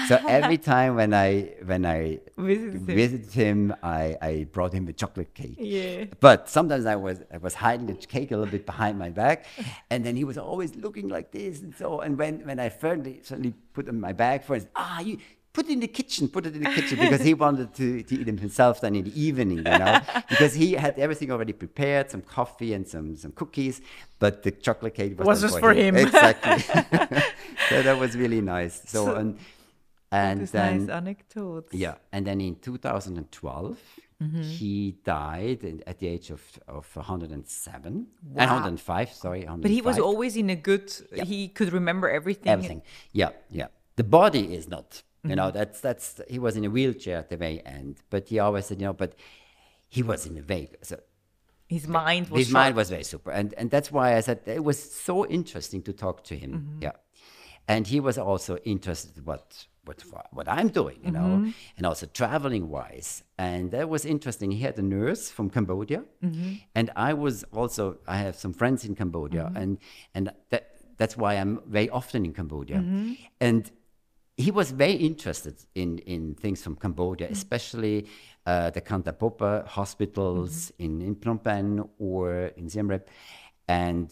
So 0.07 0.19
every 0.27 0.57
time 0.73 0.95
when 0.95 1.13
I 1.13 1.53
when 1.65 1.85
I 1.85 2.19
Visited 2.37 2.73
him. 2.73 2.85
visited 2.85 3.31
him, 3.33 3.75
I, 3.83 4.17
I 4.21 4.47
brought 4.51 4.73
him 4.73 4.87
a 4.87 4.93
chocolate 4.93 5.33
cake. 5.33 5.55
Yeah. 5.59 6.05
But 6.19 6.49
sometimes 6.49 6.85
I 6.85 6.95
was 6.95 7.21
I 7.33 7.37
was 7.37 7.53
hiding 7.53 7.87
the 7.87 7.93
cake 7.95 8.31
a 8.31 8.37
little 8.37 8.51
bit 8.51 8.65
behind 8.65 8.97
my 8.97 9.09
back, 9.09 9.45
and 9.89 10.03
then 10.05 10.15
he 10.15 10.23
was 10.23 10.37
always 10.37 10.75
looking 10.75 11.07
like 11.09 11.31
this 11.31 11.61
and 11.61 11.73
so. 11.75 12.01
And 12.01 12.17
when 12.17 12.45
when 12.45 12.59
I 12.59 12.69
finally 12.69 13.19
suddenly 13.23 13.53
put 13.73 13.85
it 13.85 13.89
in 13.89 13.99
my 13.99 14.13
bag 14.13 14.43
for 14.43 14.55
him, 14.55 14.67
ah, 14.75 14.99
you 15.01 15.17
put 15.51 15.65
it 15.67 15.73
in 15.73 15.79
the 15.79 15.87
kitchen, 15.87 16.27
put 16.27 16.45
it 16.45 16.55
in 16.55 16.63
the 16.63 16.69
kitchen 16.69 16.97
because 16.99 17.21
he 17.21 17.33
wanted 17.45 17.73
to, 17.73 18.03
to 18.03 18.15
eat 18.21 18.27
it 18.27 18.39
himself 18.39 18.81
then 18.81 18.95
in 18.95 19.03
the 19.05 19.15
evening, 19.21 19.57
you 19.57 19.63
know, 19.63 19.99
because 20.29 20.53
he 20.53 20.73
had 20.73 20.97
everything 20.99 21.31
already 21.31 21.53
prepared, 21.53 22.09
some 22.11 22.21
coffee 22.21 22.73
and 22.73 22.87
some 22.87 23.15
some 23.15 23.31
cookies, 23.31 23.81
but 24.19 24.43
the 24.43 24.51
chocolate 24.51 24.93
cake 24.93 25.17
was, 25.17 25.25
Was 25.27 25.41
just 25.41 25.59
for 25.59 25.73
him. 25.73 25.95
Exactly. 25.95 26.59
so 27.69 27.81
that 27.83 27.97
was 27.99 28.15
really 28.15 28.41
nice. 28.41 28.81
So, 28.85 29.05
So- 29.05 29.15
and 29.15 29.37
and 30.11 30.41
This 30.41 30.51
then 30.51 30.85
nice 30.87 30.89
anecdote. 30.89 31.67
yeah, 31.71 31.95
and 32.11 32.25
then 32.25 32.41
in 32.41 32.55
2012, 32.55 33.77
Mm-hmm. 34.21 34.41
he 34.41 34.97
died 35.05 35.81
at 35.87 35.99
the 35.99 36.07
age 36.07 36.29
of, 36.29 36.41
of 36.67 36.85
107, 36.93 38.07
Wow. 38.33 38.41
and 38.41 38.51
105, 38.51 39.13
sorry. 39.13 39.39
105. 39.45 39.61
But 39.61 39.71
he 39.71 39.81
was 39.81 39.97
always 39.97 40.35
in 40.35 40.49
a 40.49 40.57
good. 40.57 40.91
He 41.25 41.47
could 41.47 41.71
remember 41.71 42.09
everything. 42.09 42.51
Everything. 42.51 42.81
Yeah, 43.13 43.29
yeah. 43.49 43.67
The 43.95 44.03
body 44.03 44.53
is 44.53 44.67
not, 44.67 45.03
you 45.23 45.29
Mm-hmm. 45.29 45.35
know, 45.37 45.51
that's, 45.51 45.79
that's, 45.79 46.19
he 46.29 46.37
was 46.37 46.57
in 46.57 46.65
a 46.65 46.69
wheelchair 46.69 47.17
at 47.19 47.29
the 47.29 47.37
very 47.37 47.65
end, 47.65 48.01
but 48.09 48.27
he 48.27 48.39
always 48.39 48.65
said, 48.65 48.81
you 48.81 48.87
know, 48.87 48.93
but 48.93 49.15
he 49.87 50.03
was 50.03 50.25
in 50.25 50.37
a 50.37 50.41
very, 50.41 50.69
so 50.81 50.99
His 51.67 51.87
mind 51.87 52.27
was. 52.29 52.39
his 52.47 52.51
mind 52.51 52.75
was 52.75 52.89
very 52.89 53.03
super. 53.05 53.31
And, 53.31 53.53
and 53.53 53.71
that's 53.71 53.89
why 53.89 54.17
I 54.17 54.19
said 54.19 54.41
it 54.47 54.63
was 54.65 54.77
so 55.07 55.25
interesting 55.27 55.81
to 55.83 55.93
talk 55.93 56.25
to 56.25 56.35
him. 56.35 56.51
Mm-hmm. 56.53 56.83
Yeah. 56.83 56.91
And 57.69 57.87
he 57.87 58.01
was 58.01 58.17
also 58.17 58.57
interested 58.65 59.25
what 59.25 59.65
what 59.89 59.99
what 60.37 60.47
I'm 60.57 60.69
doing, 60.81 60.99
you 61.07 61.13
know, 61.17 61.29
Mm-hmm. 61.35 61.77
and 61.77 61.83
also 61.89 62.05
traveling 62.21 62.65
wise. 62.77 63.09
And 63.47 63.63
that 63.75 63.85
was 63.95 64.01
interesting. 64.15 64.47
He 64.59 64.61
had 64.69 64.75
a 64.83 64.85
nurse 64.97 65.23
from 65.35 65.45
Cambodia, 65.57 66.01
Mm-hmm. 66.23 66.51
and 66.77 66.87
I 67.09 67.11
was 67.25 67.35
also 67.59 67.83
I 68.15 68.17
have 68.25 68.35
some 68.43 68.53
friends 68.61 68.79
in 68.87 68.93
Cambodia, 69.01 69.43
Mm-hmm. 69.45 69.61
and 69.61 69.71
and 70.15 70.23
that 70.51 70.63
that's 70.99 71.15
why 71.21 71.31
I'm 71.41 71.53
very 71.77 71.89
often 71.99 72.19
in 72.27 72.33
Cambodia. 72.39 72.77
Mm-hmm. 72.77 73.13
And 73.47 73.63
he 74.45 74.51
was 74.59 74.67
very 74.83 74.97
interested 75.11 75.55
in, 75.81 75.89
in 76.13 76.21
things 76.43 76.59
from 76.65 76.75
Cambodia, 76.85 77.27
Mm-hmm. 77.27 77.41
especially 77.41 77.97
uh, 78.51 78.69
the 78.75 78.81
Kantha 78.89 79.13
Bopha 79.21 79.51
hospitals 79.77 80.53
Mm-hmm. 80.71 80.85
in, 80.85 80.91
in 81.07 81.13
Phnom 81.21 81.39
Penh 81.47 81.71
or 82.07 82.27
in 82.59 82.65
Siem 82.73 82.87
Reap, 82.93 83.05
and 83.67 84.07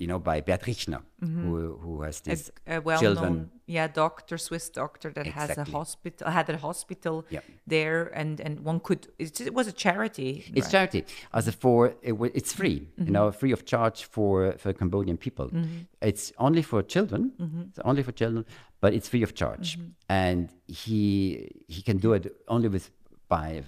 you 0.00 0.06
know 0.06 0.18
by 0.18 0.40
Beat 0.40 0.62
Richner, 0.62 1.02
mhm. 1.22 1.44
who, 1.44 1.78
who 1.82 2.02
has 2.02 2.20
a, 2.20 2.24
this 2.30 2.50
a 2.66 2.80
well-known, 2.80 3.00
children. 3.00 3.50
yeah, 3.66 3.86
doctor, 3.86 4.38
Swiss 4.38 4.68
doctor 4.70 5.10
that 5.10 5.26
has 5.26 5.56
a 5.58 5.64
hospital, 5.64 6.30
had 6.30 6.48
a 6.48 6.56
hospital 6.56 7.24
there, 7.66 8.04
and 8.20 8.40
and 8.40 8.60
one 8.60 8.80
could. 8.80 9.08
It, 9.18 9.40
it 9.40 9.54
was 9.54 9.66
a 9.68 9.72
charity. 9.72 10.30
It's 10.54 10.66
right? 10.66 10.72
charity. 10.72 11.04
As 11.34 11.46
a 11.46 11.52
for 11.52 11.78
it, 12.02 12.16
it's 12.38 12.52
free, 12.52 12.88
you 12.96 13.04
mm-hmm. 13.04 13.12
know, 13.12 13.30
free 13.30 13.52
of 13.52 13.64
charge 13.66 14.04
for 14.04 14.54
for 14.62 14.72
Cambodian 14.72 15.18
people. 15.18 15.48
Mm-hmm. 15.48 15.80
It's 16.00 16.32
only 16.38 16.62
for 16.62 16.82
children. 16.82 17.32
Mm-hmm. 17.38 17.62
It's 17.68 17.80
only 17.84 18.02
for 18.02 18.12
children, 18.12 18.46
but 18.80 18.94
it's 18.94 19.08
free 19.08 19.22
of 19.22 19.34
charge, 19.34 19.78
and 20.08 20.48
he 20.66 21.50
he 21.68 21.82
can 21.82 21.98
do 21.98 22.14
it 22.14 22.24
only 22.48 22.68
with 22.68 22.90
by 23.30 23.62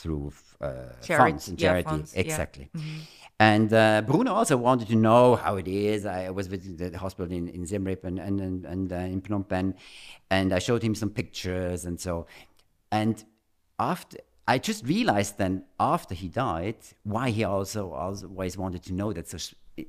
through 0.00 0.32
uh, 0.60 0.72
Charity- 1.02 1.30
funds 1.32 1.48
and 1.48 1.60
yeah, 1.60 1.68
charity 1.68 1.88
funds, 1.90 2.12
yeah. 2.14 2.20
exactly. 2.22 2.66
And 3.38 3.70
uh, 3.72 4.02
Bruno 4.08 4.30
also 4.32 4.56
wanted 4.68 4.88
to 4.94 4.96
know 5.08 5.24
how 5.44 5.54
it 5.62 5.68
is. 5.68 5.98
I 6.06 6.30
was 6.38 6.46
with 6.48 6.62
the 6.78 6.98
hospital 7.04 7.30
in, 7.38 7.44
in 7.56 7.66
Siem 7.66 7.84
Reap 7.84 8.02
and, 8.04 8.18
and, 8.18 8.40
and, 8.40 8.64
and 8.72 8.86
uh, 8.92 9.12
in 9.14 9.20
Phnom 9.24 9.44
Penh, 9.52 9.74
and 10.36 10.48
I 10.52 10.58
showed 10.66 10.82
him 10.82 10.94
some 11.02 11.10
pictures 11.10 11.84
and 11.84 11.96
so. 12.06 12.26
And 12.90 13.16
after, 13.78 14.16
I 14.46 14.56
just 14.58 14.80
realized 14.86 15.32
then 15.38 15.54
after 15.94 16.14
he 16.22 16.28
died 16.28 16.76
why 17.14 17.26
he 17.30 17.42
also 17.44 17.92
always 17.92 18.56
wanted 18.56 18.82
to 18.84 18.92
know 18.94 19.12
that 19.12 19.26
so, 19.28 19.38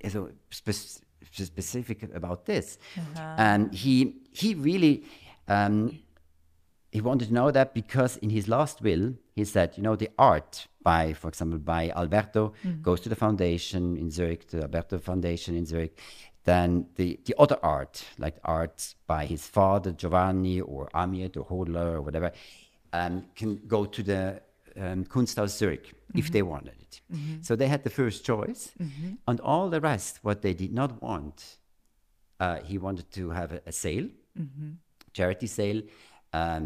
so 0.10 0.20
spe- 0.50 1.02
specific 1.32 2.00
about 2.20 2.46
this. 2.46 2.78
And 3.38 3.74
he 3.84 3.96
he 4.42 4.56
really 4.56 5.04
um, 5.48 6.00
he 6.96 7.02
wanted 7.02 7.28
to 7.28 7.34
know 7.40 7.50
that 7.52 7.74
because 7.82 8.12
in 8.26 8.30
his 8.38 8.46
last 8.56 8.82
will 8.82 9.06
he 9.40 9.44
said, 9.44 9.68
you 9.78 9.84
know, 9.84 9.96
the 10.04 10.10
art 10.34 10.52
by, 10.82 11.04
for 11.22 11.28
example, 11.28 11.60
by 11.60 11.84
Alberto 12.02 12.44
goes 12.88 13.00
to 13.02 13.10
the 13.10 13.20
foundation 13.26 13.82
in 14.02 14.08
Zurich, 14.18 14.42
the 14.48 14.62
Alberto 14.68 14.98
Foundation 15.10 15.52
in 15.60 15.66
Zurich. 15.66 15.94
Then 16.46 16.68
the, 17.00 17.20
the 17.28 17.36
other 17.44 17.58
art, 17.78 17.96
like 18.26 18.38
art 18.46 18.78
by 19.08 19.26
his 19.34 19.44
father 19.58 19.92
Giovanni 19.92 20.62
or 20.62 20.82
Amiet 20.94 21.36
or 21.40 21.46
Hodler 21.52 21.90
or 21.96 22.02
whatever, 22.02 22.32
um, 22.94 23.26
can 23.40 23.52
go 23.76 23.80
to 23.96 24.02
the 24.12 24.22
um, 24.84 25.04
Kunsthaus 25.14 25.52
Zurich 25.60 25.88
if 26.22 26.32
they 26.32 26.44
wanted 26.44 26.76
it. 26.88 27.02
So 27.42 27.52
they 27.58 27.68
had 27.68 27.84
the 27.84 27.90
first 28.02 28.24
choice, 28.32 28.62
and 29.28 29.38
all 29.42 29.70
the 29.70 29.82
rest, 29.82 30.20
what 30.22 30.38
they 30.46 30.54
did 30.54 30.72
not 30.82 31.02
want, 31.02 31.58
uh, 32.40 32.60
he 32.70 32.78
wanted 32.78 33.08
to 33.18 33.24
have 33.32 33.50
a, 33.52 33.62
a 33.66 33.74
sale, 33.74 34.08
charity 35.14 35.48
sale, 35.48 35.82
um, 36.40 36.66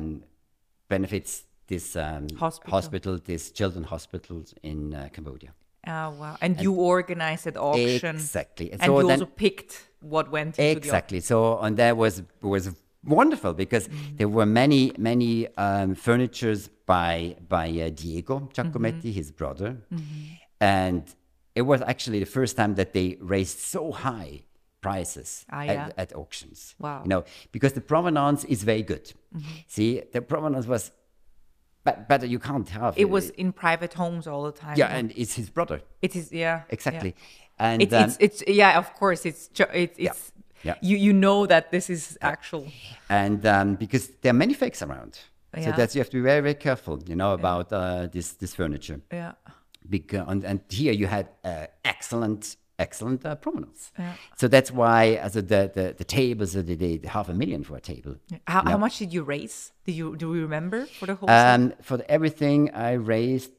benefits 0.93 1.31
this 1.71 1.95
um, 1.95 2.23
Hospital. 2.37 3.13
this 3.31 3.43
children 3.59 3.83
hospitals 3.95 4.47
in 4.71 4.79
uh, 4.93 4.99
Cambodia. 5.15 5.51
Oh 5.87 6.09
wow! 6.21 6.35
And, 6.41 6.53
you 6.65 6.73
organized 6.73 7.43
that 7.47 7.57
auction, 7.57 8.15
Exactly. 8.15 8.67
and 8.71 8.81
so 8.81 8.99
you 8.99 9.07
then- 9.07 9.21
also 9.21 9.31
picked 9.45 9.73
what 10.13 10.25
went. 10.35 10.53
Exactly. 10.59 11.19
So 11.31 11.37
and 11.63 11.73
that 11.77 11.93
was 12.03 12.13
was 12.41 12.65
wonderful 13.19 13.53
because 13.63 13.85
Mm-hmm. 13.87 14.15
there 14.19 14.29
were 14.37 14.45
many 14.61 14.81
many 14.97 15.33
um, 15.65 15.89
furnitures 15.95 16.61
by 16.93 17.35
by 17.55 17.67
uh, 17.69 17.89
Diego 18.01 18.35
Giacometti, 18.55 19.09
Mm-hmm. 19.09 19.19
his 19.21 19.29
brother, 19.39 19.69
and 20.59 21.03
it 21.59 21.63
was 21.71 21.81
actually 21.93 22.19
the 22.19 22.31
first 22.39 22.53
time 22.59 22.75
that 22.75 22.89
they 22.97 23.07
raised 23.35 23.59
so 23.59 23.91
high 23.91 24.33
prices 24.81 25.45
Ah, 25.51 25.61
at, 25.61 25.67
yeah. 25.67 25.89
at 25.97 26.15
auctions. 26.15 26.75
Wow. 26.79 26.89
Mm-hmm. 26.89 27.03
You 27.05 27.09
know, 27.09 27.23
because 27.51 27.73
the 27.73 27.81
provenance 27.81 28.43
is 28.45 28.63
very 28.63 28.83
good. 28.83 29.11
See, 29.67 30.01
the 30.13 30.21
provenance 30.21 30.65
was, 30.67 30.91
but 31.83 32.07
better 32.07 32.25
you 32.25 32.39
can't 32.39 32.69
have 32.69 32.93
It 32.97 33.09
was 33.09 33.29
in 33.31 33.51
private 33.53 33.93
homes 33.93 34.27
all 34.27 34.43
the 34.43 34.51
time. 34.51 34.75
yeah, 34.77 34.87
and 34.97 35.11
it's 35.15 35.35
his 35.35 35.49
brother 35.49 35.81
it 36.01 36.15
is 36.15 36.31
yeah 36.31 36.61
exactly, 36.69 37.13
yeah. 37.15 37.65
and 37.71 37.81
It's, 37.81 37.93
um, 37.93 38.03
it's 38.03 38.17
it's 38.19 38.43
yeah 38.47 38.77
of 38.77 38.93
course 38.95 39.25
it's 39.29 39.47
ju- 39.57 39.73
it's 39.73 39.97
it's 39.99 40.31
Yeah. 40.63 40.75
you 40.81 40.97
you 40.97 41.13
know 41.13 41.45
that 41.47 41.71
this 41.71 41.89
is 41.89 42.17
actual 42.21 42.65
and 43.09 43.45
um, 43.45 43.75
because 43.75 44.09
there 44.21 44.31
are 44.31 44.37
many 44.37 44.53
fakes 44.53 44.81
around. 44.81 45.13
So 45.55 45.61
Yeah. 45.61 45.75
that's 45.77 45.95
you 45.95 46.01
have 46.01 46.09
to 46.11 46.17
be 46.17 46.23
very 46.31 46.41
very 46.41 46.55
careful, 46.67 46.99
you 47.07 47.15
know, 47.15 47.31
about 47.33 47.71
uh, 47.71 48.07
this 48.11 48.33
this 48.37 48.53
furniture. 48.55 48.99
yeah 49.11 49.33
Because 49.89 50.25
and, 50.31 50.43
and 50.45 50.59
here 50.69 50.93
you 50.93 51.07
had 51.07 51.25
uh, 51.45 51.65
excellent 51.83 52.57
excellent 52.79 53.25
uh, 53.25 53.35
provenance. 53.35 53.91
Yeah. 53.99 54.13
So 54.37 54.47
that's 54.47 54.71
why 54.71 55.01
as 55.25 55.33
the 55.33 55.41
the, 55.41 55.93
the 56.01 56.03
tables 56.19 56.55
uh, 56.55 56.61
they 56.69 56.75
did 56.75 57.05
half 57.05 57.27
a 57.29 57.33
million 57.33 57.63
for 57.63 57.75
a 57.77 57.81
table. 57.81 58.15
how, 58.47 58.61
how 58.71 58.77
much 58.77 58.97
did 58.99 59.13
you 59.13 59.23
raise 59.23 59.71
did 59.85 59.95
you 59.99 60.15
do 60.15 60.25
you 60.35 60.41
remember 60.41 60.79
for 60.99 61.05
the 61.07 61.15
whole? 61.15 61.29
Um, 61.29 61.73
for 61.81 61.97
the, 61.97 62.05
everything 62.09 62.59
I 62.73 62.91
raised 62.93 63.51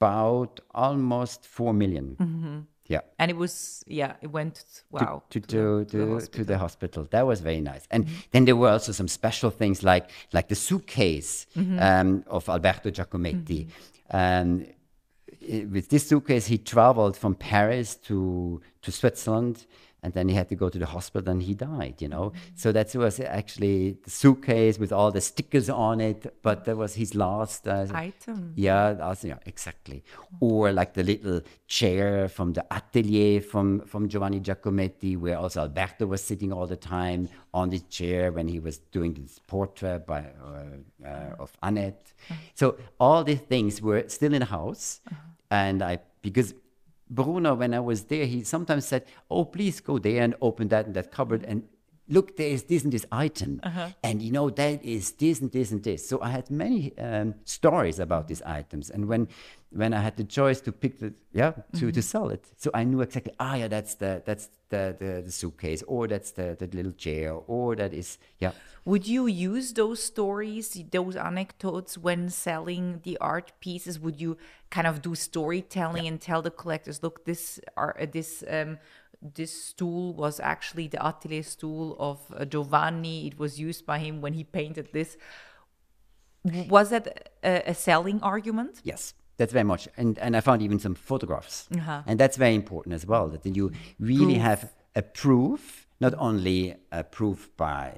about 0.00 0.60
almost 0.74 1.46
four 1.46 1.72
million. 1.72 2.16
Mm-hmm. 2.20 2.58
Yeah. 2.88 3.00
and 3.18 3.30
it 3.32 3.36
was 3.36 3.82
yeah 3.88 4.12
it 4.22 4.30
went 4.30 4.62
wow 4.92 5.22
to 5.30 5.40
the- 5.40 5.46
to 5.48 5.78
the 5.78 5.84
to, 5.90 5.98
to, 5.98 6.12
hospital. 6.14 6.44
the 6.44 6.58
hospital. 6.58 7.02
That 7.10 7.26
was 7.26 7.40
very 7.40 7.60
nice. 7.60 7.84
And 7.90 8.04
Mm-hmm. 8.04 8.30
then 8.32 8.44
there 8.44 8.56
were 8.62 8.70
also 8.76 8.92
some 8.92 9.08
special 9.08 9.50
things 9.50 9.82
like 9.82 10.04
like 10.36 10.46
the 10.48 10.54
suitcase 10.54 11.46
Mm-hmm. 11.56 11.78
um, 11.88 12.24
of 12.36 12.48
Alberto 12.48 12.90
Giacometti. 12.90 13.60
Um, 14.10 14.48
i- 14.62 14.74
with 15.70 15.88
this 15.88 16.08
suitcase, 16.08 16.46
he 16.46 16.58
traveled 16.58 17.16
from 17.16 17.34
Paris 17.34 17.96
to 18.08 18.60
to 18.82 18.92
Switzerland. 18.92 19.66
And 20.02 20.12
then 20.12 20.28
he 20.28 20.36
had 20.36 20.48
to 20.50 20.54
go 20.54 20.68
to 20.68 20.78
the 20.78 20.86
hospital 20.86 21.32
and 21.32 21.42
he 21.42 21.54
died, 21.54 21.96
you 22.00 22.06
know. 22.06 22.26
Mm-hmm. 22.30 22.38
So 22.54 22.70
that 22.70 22.94
was 22.94 23.18
actually 23.18 23.96
the 24.04 24.10
suitcase 24.10 24.78
with 24.78 24.92
all 24.92 25.10
the 25.10 25.20
stickers 25.20 25.68
on 25.68 26.00
it. 26.00 26.32
But 26.42 26.64
that 26.66 26.76
was 26.76 26.94
his 26.94 27.16
last 27.16 27.66
uh, 27.66 27.86
item 27.92 28.52
yeah, 28.54 28.98
also, 29.02 29.28
yeah, 29.28 29.38
exactly. 29.46 30.04
Or 30.38 30.70
like 30.70 30.94
the 30.94 31.02
little 31.02 31.40
chair 31.66 32.28
from 32.28 32.52
the 32.52 32.64
atelier 32.70 33.40
from, 33.40 33.80
from 33.80 34.08
Giovanni 34.08 34.38
Giacometti, 34.38 35.18
where 35.18 35.38
also 35.38 35.62
Alberto 35.62 36.06
was 36.06 36.22
sitting 36.22 36.52
all 36.52 36.68
the 36.68 36.76
time 36.76 37.28
on 37.52 37.70
this 37.70 37.82
chair 37.90 38.30
when 38.30 38.46
he 38.46 38.60
was 38.60 38.78
doing 38.78 39.12
this 39.14 39.40
portrait 39.44 40.06
by, 40.06 40.20
uh, 40.20 41.04
uh, 41.04 41.42
of 41.42 41.50
Annette. 41.64 42.12
So 42.54 42.76
all 43.00 43.24
these 43.24 43.40
things 43.40 43.82
were 43.82 44.04
still 44.06 44.34
in 44.34 44.40
the 44.40 44.46
house. 44.46 45.00
And 45.50 45.82
I, 45.82 45.98
because 46.22 46.54
Bruno, 47.08 47.54
when 47.54 47.72
I 47.74 47.80
was 47.80 48.04
there, 48.04 48.26
he 48.26 48.42
sometimes 48.42 48.86
said, 48.86 49.04
Oh, 49.30 49.44
please 49.44 49.80
go 49.80 49.98
there 49.98 50.22
and 50.22 50.34
open 50.40 50.68
that 50.68 50.86
and 50.86 50.94
that 50.94 51.12
cupboard. 51.12 51.44
And 51.44 51.64
look, 52.08 52.36
there 52.36 52.48
is 52.48 52.64
this 52.64 52.84
and 52.84 52.92
this 52.92 53.06
item. 53.10 53.60
And 54.02 54.22
you 54.22 54.32
know, 54.32 54.50
that 54.50 54.84
is 54.84 55.12
this 55.12 55.40
and 55.40 55.50
this 55.50 55.70
and 55.72 55.82
this. 55.82 56.08
So 56.08 56.20
I 56.20 56.30
had 56.30 56.50
many 56.50 56.96
um, 56.98 57.34
stories 57.44 57.98
about 57.98 58.28
these 58.28 58.42
items. 58.42 58.90
And 58.90 59.08
when 59.08 59.28
when 59.70 59.92
I 59.92 60.00
had 60.00 60.16
the 60.16 60.24
choice 60.24 60.60
to 60.62 60.72
pick 60.72 61.00
the 61.00 61.12
yeah 61.32 61.52
to, 61.78 61.92
to 61.92 62.02
sell 62.02 62.28
it, 62.30 62.46
so 62.56 62.70
I 62.72 62.84
knew 62.84 63.00
exactly 63.00 63.34
ah 63.40 63.56
yeah 63.56 63.68
that's 63.68 63.94
the 63.94 64.22
that's 64.24 64.48
the 64.68 64.96
the, 64.98 65.22
the 65.26 65.32
suitcase 65.32 65.82
or 65.86 66.06
that's 66.06 66.30
the, 66.30 66.56
the 66.58 66.66
little 66.68 66.92
chair 66.92 67.32
or 67.32 67.76
that 67.76 67.92
is 67.92 68.18
yeah 68.38 68.52
Would 68.86 69.08
you 69.08 69.26
use 69.26 69.72
those 69.72 70.00
stories, 70.00 70.80
those 70.92 71.16
anecdotes 71.16 71.98
when 71.98 72.30
selling 72.30 73.00
the 73.02 73.18
art 73.18 73.50
pieces? 73.58 73.98
Would 73.98 74.20
you 74.20 74.36
kind 74.70 74.86
of 74.86 75.02
do 75.02 75.16
storytelling 75.16 76.06
and 76.06 76.20
tell 76.20 76.40
the 76.40 76.52
collectors, 76.52 77.02
look, 77.02 77.24
this 77.24 77.58
art, 77.76 77.96
uh, 78.00 78.06
this 78.06 78.44
um, 78.48 78.78
this 79.34 79.52
stool 79.64 80.14
was 80.14 80.40
actually 80.40 80.88
the 80.88 81.04
atelier 81.04 81.42
stool 81.42 81.96
of 81.98 82.20
uh, 82.36 82.44
Giovanni. 82.44 83.26
It 83.26 83.38
was 83.38 83.58
used 83.58 83.86
by 83.86 83.98
him 83.98 84.20
when 84.20 84.34
he 84.34 84.44
painted 84.44 84.88
this. 84.92 85.16
Was 86.68 86.90
that 86.90 87.30
a, 87.42 87.70
a 87.70 87.74
selling 87.74 88.20
argument? 88.22 88.80
Yes, 88.84 89.14
that's 89.36 89.52
very 89.52 89.64
much. 89.64 89.88
And 89.96 90.18
and 90.18 90.36
I 90.36 90.40
found 90.40 90.62
even 90.62 90.78
some 90.78 90.94
photographs, 90.94 91.68
and 92.06 92.20
that's 92.20 92.36
very 92.36 92.54
important 92.54 92.94
as 92.94 93.04
well. 93.06 93.28
That 93.28 93.44
you 93.44 93.72
really 93.98 94.34
Proof. 94.34 94.42
have 94.42 94.72
a 94.94 95.02
proof, 95.02 95.86
not 96.00 96.14
only 96.18 96.76
a 96.92 97.02
proof 97.02 97.50
by 97.56 97.92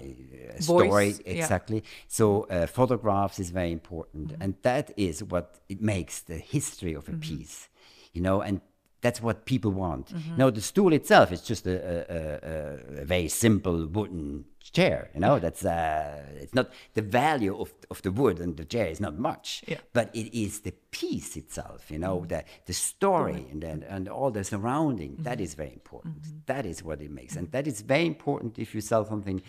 a 0.57 0.63
story 0.63 0.89
Voice, 0.89 1.21
yeah. 1.25 1.33
exactly. 1.33 1.83
So 2.07 2.45
uh, 2.45 2.67
photographs 2.67 3.39
is 3.39 3.51
very 3.51 3.73
important, 3.73 4.35
and 4.41 4.55
that 4.63 4.93
is 4.97 5.23
what 5.23 5.61
it 5.69 5.81
makes 5.81 6.21
the 6.21 6.39
history 6.39 6.95
of 6.95 7.09
a 7.09 7.13
piece, 7.13 7.69
you 8.13 8.23
know. 8.23 8.41
And 8.41 8.61
that's 9.01 9.23
what 9.23 9.45
people 9.45 9.71
want. 9.71 10.09
Mm-hmm. 10.09 10.37
No, 10.37 10.51
the 10.51 10.61
stool 10.61 10.93
itself 10.93 11.31
is 11.33 11.43
just 11.43 11.67
a, 11.67 11.77
a, 11.77 12.99
a, 12.99 13.03
a 13.03 13.05
very 13.05 13.29
simple 13.29 13.87
wooden 13.87 14.45
chair. 14.73 15.11
You 15.15 15.21
know, 15.21 15.39
that's 15.39 15.65
uh, 15.65 16.25
it's 16.37 16.55
not 16.55 16.71
the 16.95 17.03
value 17.03 17.59
of, 17.59 17.73
of 17.91 18.03
the 18.03 18.11
wood 18.11 18.41
and 18.41 18.57
the 18.57 18.65
chair 18.65 18.87
is 18.87 19.01
not 19.01 19.19
much, 19.19 19.63
Yeah. 19.67 19.79
but 19.93 20.15
it 20.15 20.37
is 20.37 20.61
the 20.61 20.73
piece 20.91 21.37
itself. 21.37 21.91
You 21.91 21.99
know, 21.99 22.19
mm-hmm. 22.19 22.29
the 22.29 22.45
the 22.67 22.73
story 22.73 23.47
and 23.51 23.63
then 23.63 23.85
and 23.89 24.09
all 24.09 24.31
the 24.31 24.45
surrounding. 24.45 25.17
that 25.21 25.35
mm-hmm. 25.35 25.45
is 25.45 25.55
very 25.55 25.73
important. 25.73 26.47
That 26.47 26.67
is 26.67 26.83
what 26.83 27.01
it 27.01 27.11
makes, 27.11 27.37
and 27.37 27.51
that 27.53 27.67
is 27.67 27.83
very 27.83 28.07
important 28.07 28.59
if 28.59 28.75
you 28.75 28.81
sell 28.81 29.05
something. 29.05 29.43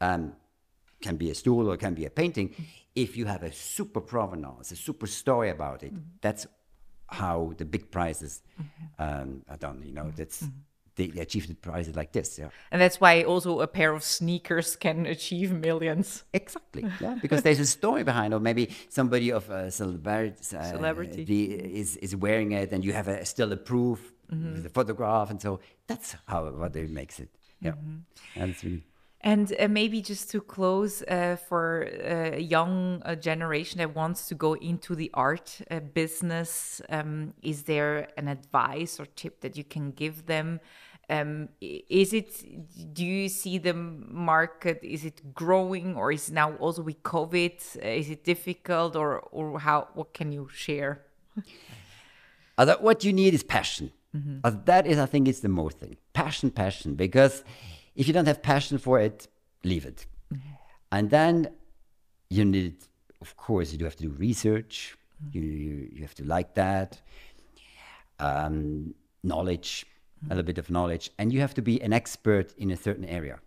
Um, 0.00 0.34
can 1.02 1.16
be 1.16 1.30
a 1.30 1.34
stool 1.34 1.70
or 1.70 1.78
can 1.78 1.94
be 1.94 2.04
a 2.04 2.10
painting. 2.10 2.54
If 2.94 3.16
you 3.16 3.24
have 3.24 3.42
a 3.42 3.52
super 3.52 4.02
provenance, 4.02 4.70
a 4.70 4.76
super 4.76 5.06
story 5.06 5.48
about 5.48 5.82
it, 5.82 5.94
that's 6.20 6.46
how 7.10 7.52
the 7.58 7.64
big 7.64 7.90
prizes 7.90 8.42
um, 8.98 9.42
are 9.48 9.56
done. 9.56 9.82
You 9.84 9.92
know, 9.92 10.10
that's 10.16 10.44
they, 10.96 11.06
they 11.08 11.20
achieve 11.22 11.46
the 11.48 11.54
prizes 11.54 11.94
like 11.96 12.12
this. 12.12 12.38
Yeah, 12.38 12.48
And 12.70 12.80
that's 12.80 13.00
why 13.00 13.22
also 13.22 13.60
a 13.60 13.66
pair 13.66 13.92
of 13.94 14.02
sneakers 14.02 14.76
can 14.76 15.06
achieve 15.06 15.52
millions. 15.52 16.24
exactly. 16.32 16.84
Yeah, 17.00 17.16
because 17.22 17.42
there's 17.42 17.60
a 17.60 17.66
story 17.66 18.04
behind, 18.04 18.34
or 18.34 18.40
maybe 18.40 18.70
somebody 18.88 19.32
of 19.32 19.48
a 19.50 19.70
celebrity, 19.70 20.56
uh, 20.56 20.62
Celebrity. 20.70 21.24
the- 21.24 21.54
is 21.80 21.96
is 21.96 22.14
wearing 22.16 22.52
it, 22.52 22.72
and 22.72 22.84
you 22.84 22.92
have 22.92 23.08
a, 23.08 23.24
still 23.24 23.52
a 23.52 23.56
proof, 23.56 24.12
with 24.30 24.64
a 24.66 24.70
photograph, 24.70 25.30
and 25.30 25.40
so 25.42 25.58
that's 25.88 26.14
how 26.26 26.48
what 26.50 26.76
it 26.76 26.90
makes 26.90 27.18
it. 27.18 27.30
Yeah, 27.60 27.74
and 28.36 28.50
it's 28.52 28.62
really. 28.64 28.84
And 29.22 29.52
uh, 29.58 29.68
maybe 29.68 30.00
just 30.00 30.30
to 30.30 30.40
close, 30.40 31.02
uh, 31.02 31.36
for 31.48 31.82
a 31.82 32.40
young 32.40 33.02
uh, 33.04 33.14
generation 33.16 33.78
that 33.78 33.94
wants 33.94 34.26
to 34.28 34.34
go 34.34 34.54
into 34.54 34.94
the 34.94 35.10
art 35.12 35.60
uh, 35.70 35.80
business, 35.80 36.80
um, 36.88 37.34
is 37.42 37.64
there 37.64 38.08
an 38.16 38.28
advice 38.28 38.98
or 38.98 39.06
tip 39.16 39.42
that 39.42 39.58
you 39.58 39.64
can 39.64 39.90
give 39.90 40.24
them? 40.24 40.60
Um, 41.10 41.48
is 41.60 42.12
it? 42.14 42.94
Do 42.94 43.04
you 43.04 43.28
see 43.28 43.58
the 43.58 43.74
market? 43.74 44.78
Is 44.82 45.04
it 45.04 45.34
growing, 45.34 45.96
or 45.96 46.12
is 46.12 46.30
now 46.30 46.54
also 46.54 46.82
with 46.82 47.02
COVID? 47.02 47.84
Uh, 47.84 47.88
is 47.88 48.08
it 48.10 48.24
difficult, 48.24 48.96
or 48.96 49.18
or 49.32 49.58
how? 49.58 49.88
What 49.94 50.14
can 50.14 50.32
you 50.32 50.48
share? 50.54 51.02
What 52.56 53.04
you 53.04 53.12
need 53.12 53.34
is 53.34 53.42
passion. 53.42 53.90
Uh, 54.44 54.52
that 54.64 54.86
is, 54.86 54.98
I 54.98 55.06
think, 55.06 55.28
is 55.28 55.40
the 55.40 55.48
most 55.48 55.78
thing. 55.78 55.96
Passion, 56.12 56.50
passion. 56.50 56.94
Because 56.94 57.44
if 57.94 58.06
you 58.06 58.14
don't 58.14 58.26
have 58.26 58.42
passion 58.42 58.78
for 58.78 58.98
it, 59.00 59.28
leave 59.64 59.84
it. 59.84 60.06
Mm-hmm. 60.32 60.48
And 60.92 61.10
then 61.10 61.50
you 62.28 62.44
need, 62.44 62.76
of 63.20 63.36
course, 63.36 63.72
you 63.72 63.78
do 63.78 63.84
have 63.84 63.96
to 63.96 64.04
do 64.04 64.10
research. 64.10 64.96
Mm-hmm. 65.22 65.38
You, 65.38 65.42
you 65.42 65.88
you 65.94 66.02
have 66.02 66.14
to 66.14 66.24
like 66.24 66.54
that. 66.54 67.00
Um, 68.18 68.94
knowledge, 69.22 69.86
a 69.86 70.28
little 70.28 70.42
mm-hmm. 70.42 70.46
bit 70.46 70.58
of 70.58 70.70
knowledge, 70.70 71.10
and 71.18 71.32
you 71.32 71.40
have 71.40 71.54
to 71.54 71.62
be 71.62 71.80
an 71.80 71.92
expert 71.92 72.52
in 72.58 72.70
a 72.70 72.76
certain 72.76 73.04
area. 73.04 73.38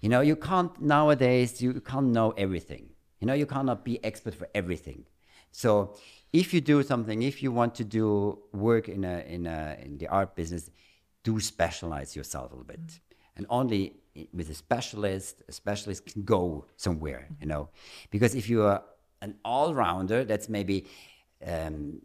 You 0.00 0.08
know, 0.08 0.20
you 0.20 0.36
can't 0.36 0.80
nowadays. 0.80 1.62
You 1.62 1.80
can't 1.80 2.08
know 2.08 2.32
everything. 2.36 2.90
You 3.20 3.26
know, 3.26 3.34
you 3.34 3.46
cannot 3.46 3.84
be 3.84 4.02
expert 4.04 4.34
for 4.34 4.48
everything. 4.54 5.04
So, 5.52 5.94
if 6.32 6.54
you 6.54 6.60
do 6.60 6.82
something, 6.82 7.22
if 7.22 7.42
you 7.42 7.52
want 7.52 7.74
to 7.76 7.84
do 7.84 8.38
work 8.52 8.88
in 8.88 9.04
a 9.04 9.16
in 9.36 9.46
a 9.46 9.76
in 9.84 9.98
the 9.98 10.08
art 10.08 10.34
business, 10.34 10.70
do 11.22 11.38
specialize 11.40 12.16
yourself 12.16 12.52
a 12.52 12.54
little 12.54 12.64
bit, 12.64 13.00
and 13.36 13.46
only 13.48 13.96
with 14.32 14.50
a 14.50 14.54
specialist, 14.54 15.42
a 15.48 15.52
specialist 15.52 16.06
can 16.06 16.22
go 16.22 16.66
somewhere. 16.76 17.28
You 17.40 17.46
know, 17.46 17.68
because 18.10 18.34
if 18.34 18.48
you 18.48 18.62
are 18.62 18.82
an 19.22 19.36
all 19.44 19.74
rounder, 19.74 20.24
that's 20.24 20.48
maybe. 20.48 20.86
Um, 21.46 22.02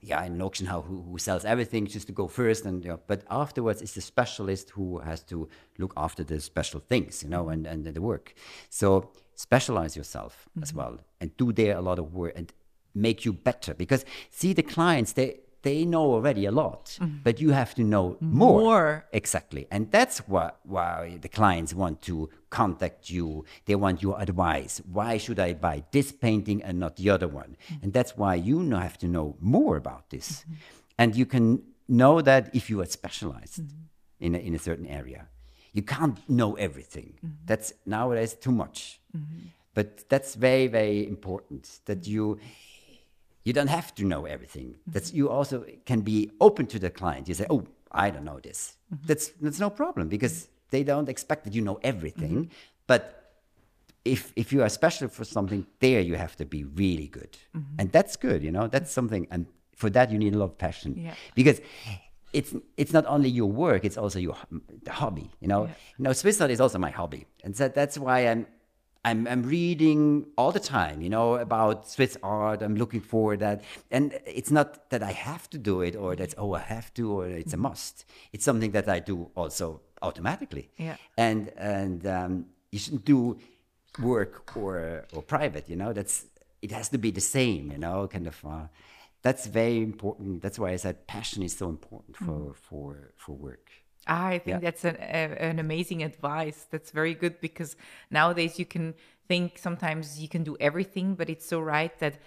yeah, 0.00 0.24
in 0.24 0.32
an 0.32 0.42
auction 0.42 0.66
house 0.66 0.84
who, 0.86 1.02
who 1.02 1.18
sells 1.18 1.44
everything 1.44 1.86
just 1.86 2.06
to 2.06 2.12
go 2.12 2.26
first, 2.26 2.64
and 2.64 2.84
you 2.84 2.90
know, 2.90 3.00
but 3.06 3.22
afterwards 3.30 3.82
it's 3.82 3.94
the 3.94 4.00
specialist 4.00 4.70
who 4.70 4.98
has 4.98 5.22
to 5.24 5.48
look 5.78 5.92
after 5.96 6.24
the 6.24 6.40
special 6.40 6.80
things, 6.80 7.22
you 7.22 7.28
know, 7.28 7.48
and, 7.48 7.66
and 7.66 7.84
the 7.84 8.00
work. 8.00 8.34
So 8.68 9.10
specialize 9.34 9.96
yourself 9.96 10.48
as 10.62 10.74
well, 10.74 10.98
and 11.20 11.36
do 11.36 11.52
there 11.52 11.76
a 11.76 11.80
lot 11.80 11.98
of 11.98 12.14
work 12.14 12.32
and 12.36 12.52
make 12.94 13.24
you 13.24 13.32
better. 13.32 13.74
Because 13.74 14.04
see, 14.30 14.52
the 14.52 14.62
clients 14.62 15.12
they 15.12 15.40
they 15.62 15.84
know 15.84 16.12
already 16.12 16.46
a 16.46 16.50
lot, 16.50 16.98
mm-hmm. 17.00 17.18
but 17.22 17.40
you 17.40 17.50
have 17.50 17.74
to 17.74 17.82
know 17.82 18.16
more. 18.20 18.60
More. 18.60 19.06
Exactly. 19.12 19.66
And 19.70 19.90
that's 19.90 20.18
why, 20.26 20.52
why 20.64 21.18
the 21.20 21.28
clients 21.28 21.74
want 21.74 22.02
to 22.02 22.30
contact 22.48 23.10
you. 23.10 23.44
They 23.66 23.74
want 23.74 24.02
your 24.02 24.20
advice. 24.20 24.80
Why 24.90 25.18
should 25.18 25.38
I 25.38 25.52
buy 25.54 25.84
this 25.92 26.12
painting 26.12 26.62
and 26.62 26.78
not 26.78 26.96
the 26.96 27.10
other 27.10 27.28
one? 27.28 27.56
Mm-hmm. 27.56 27.84
And 27.84 27.92
that's 27.92 28.16
why 28.16 28.34
you 28.36 28.62
know, 28.62 28.78
have 28.78 28.98
to 28.98 29.08
know 29.08 29.36
more 29.40 29.76
about 29.76 30.10
this. 30.10 30.40
Mm-hmm. 30.40 30.54
And 30.98 31.16
you 31.16 31.26
can 31.26 31.62
know 31.88 32.20
that 32.20 32.54
if 32.54 32.70
you 32.70 32.80
are 32.80 32.86
specialized 32.86 33.60
in, 34.20 34.34
a, 34.34 34.38
in 34.38 34.54
a 34.54 34.58
certain 34.58 34.86
area. 34.86 35.28
You 35.72 35.82
can't 35.82 36.18
know 36.28 36.54
everything. 36.54 37.18
That's 37.46 37.72
nowadays 37.86 38.34
too 38.34 38.50
much. 38.52 39.00
But 39.72 40.08
that's 40.08 40.34
very, 40.34 40.66
very 40.66 41.06
important 41.06 41.80
that 41.84 42.06
you 42.06 42.38
you 43.50 43.54
don't 43.58 43.74
have 43.80 43.88
to 43.98 44.04
know 44.12 44.22
everything. 44.34 44.68
That's 44.94 45.12
you 45.18 45.24
also 45.36 45.56
can 45.90 46.00
be 46.12 46.18
open 46.46 46.64
to 46.74 46.78
the 46.84 46.90
client. 47.00 47.22
You 47.30 47.34
say, 47.40 47.46
"Oh, 47.54 47.62
I 48.04 48.06
don't 48.12 48.26
know 48.30 48.38
this." 48.48 48.58
Mm-hmm. 48.68 49.06
That's 49.08 49.26
that's 49.44 49.60
no 49.66 49.70
problem 49.82 50.04
because 50.16 50.34
they 50.74 50.82
don't 50.90 51.08
expect 51.14 51.40
that 51.44 51.52
you 51.56 51.62
know 51.68 51.78
everything. 51.92 52.34
Mm-hmm. 52.34 52.86
But 52.86 53.02
if 54.04 54.20
if 54.42 54.46
you 54.52 54.60
are 54.64 54.70
special 54.80 55.08
for 55.08 55.24
something, 55.36 55.60
there 55.84 56.00
you 56.10 56.14
have 56.24 56.34
to 56.36 56.44
be 56.56 56.60
really 56.82 57.08
good, 57.18 57.32
mm-hmm. 57.56 57.78
and 57.80 57.86
that's 57.96 58.14
good. 58.26 58.40
You 58.46 58.52
know, 58.56 58.66
that's 58.74 58.92
something, 58.98 59.26
and 59.32 59.46
for 59.80 59.90
that 59.96 60.06
you 60.12 60.18
need 60.24 60.34
a 60.34 60.38
lot 60.38 60.50
of 60.52 60.58
passion 60.66 60.90
Yeah. 60.96 61.14
because. 61.34 61.60
It's 62.32 62.52
it's 62.76 62.92
not 62.98 63.04
only 63.14 63.28
your 63.40 63.50
work; 63.66 63.84
it's 63.88 63.98
also 64.02 64.18
your 64.26 64.36
the 64.88 64.92
hobby. 65.02 65.26
You 65.42 65.48
know, 65.52 65.62
Yeah. 65.64 65.74
you 65.98 66.02
know, 66.04 66.12
Swiss 66.20 66.40
art 66.40 66.52
is 66.52 66.60
also 66.60 66.78
my 66.78 66.92
hobby, 67.00 67.22
and 67.44 67.52
so 67.58 67.64
that's 67.78 67.96
why 67.98 68.18
I'm 68.30 68.46
I'm, 69.04 69.26
I'm 69.26 69.42
reading 69.42 70.26
all 70.36 70.52
the 70.52 70.60
time, 70.60 71.00
you 71.00 71.08
know, 71.08 71.36
about 71.36 71.88
Swiss 71.88 72.18
art. 72.22 72.60
I'm 72.60 72.76
looking 72.76 73.00
for 73.00 73.36
that. 73.36 73.62
And 73.90 74.18
it's 74.26 74.50
not 74.50 74.90
that 74.90 75.02
I 75.02 75.12
have 75.12 75.48
to 75.50 75.58
do 75.58 75.80
it 75.80 75.96
or 75.96 76.14
that's, 76.14 76.34
oh, 76.36 76.52
I 76.54 76.60
have 76.60 76.92
to 76.94 77.10
or 77.12 77.26
it's 77.26 77.54
a 77.54 77.56
must. 77.56 78.04
It's 78.32 78.44
something 78.44 78.72
that 78.72 78.88
I 78.88 78.98
do 78.98 79.30
also 79.34 79.80
automatically. 80.02 80.70
Yeah. 80.76 80.96
And, 81.16 81.50
and 81.56 82.06
um, 82.06 82.46
you 82.70 82.78
shouldn't 82.78 83.06
do 83.06 83.38
work 83.98 84.54
or, 84.54 85.06
or 85.14 85.22
private, 85.22 85.68
you 85.68 85.76
know, 85.76 85.92
that's, 85.92 86.26
it 86.60 86.70
has 86.70 86.90
to 86.90 86.98
be 86.98 87.10
the 87.10 87.22
same, 87.22 87.72
you 87.72 87.78
know, 87.78 88.06
kind 88.06 88.26
of, 88.26 88.44
uh, 88.44 88.66
that's 89.22 89.46
very 89.46 89.78
important. 89.78 90.42
That's 90.42 90.58
why 90.58 90.70
I 90.70 90.76
said 90.76 91.06
passion 91.06 91.42
is 91.42 91.56
so 91.56 91.68
important 91.68 92.16
for, 92.16 92.54
for, 92.54 93.12
for 93.16 93.32
work. 93.32 93.70
I 94.06 94.38
think 94.38 94.54
Yeah. 94.54 94.58
that's 94.60 94.84
an, 94.84 94.96
a, 94.96 95.42
an 95.50 95.58
amazing 95.58 96.02
advice. 96.02 96.66
That's 96.70 96.90
very 96.90 97.14
good 97.14 97.40
because 97.40 97.76
nowadays 98.10 98.58
you 98.58 98.66
can 98.66 98.94
think 99.28 99.58
sometimes 99.58 100.20
you 100.20 100.28
can 100.28 100.42
do 100.42 100.56
everything, 100.60 101.14
but 101.14 101.28
it's 101.30 101.46
so 101.46 101.60
right 101.60 101.96
that 102.00 102.18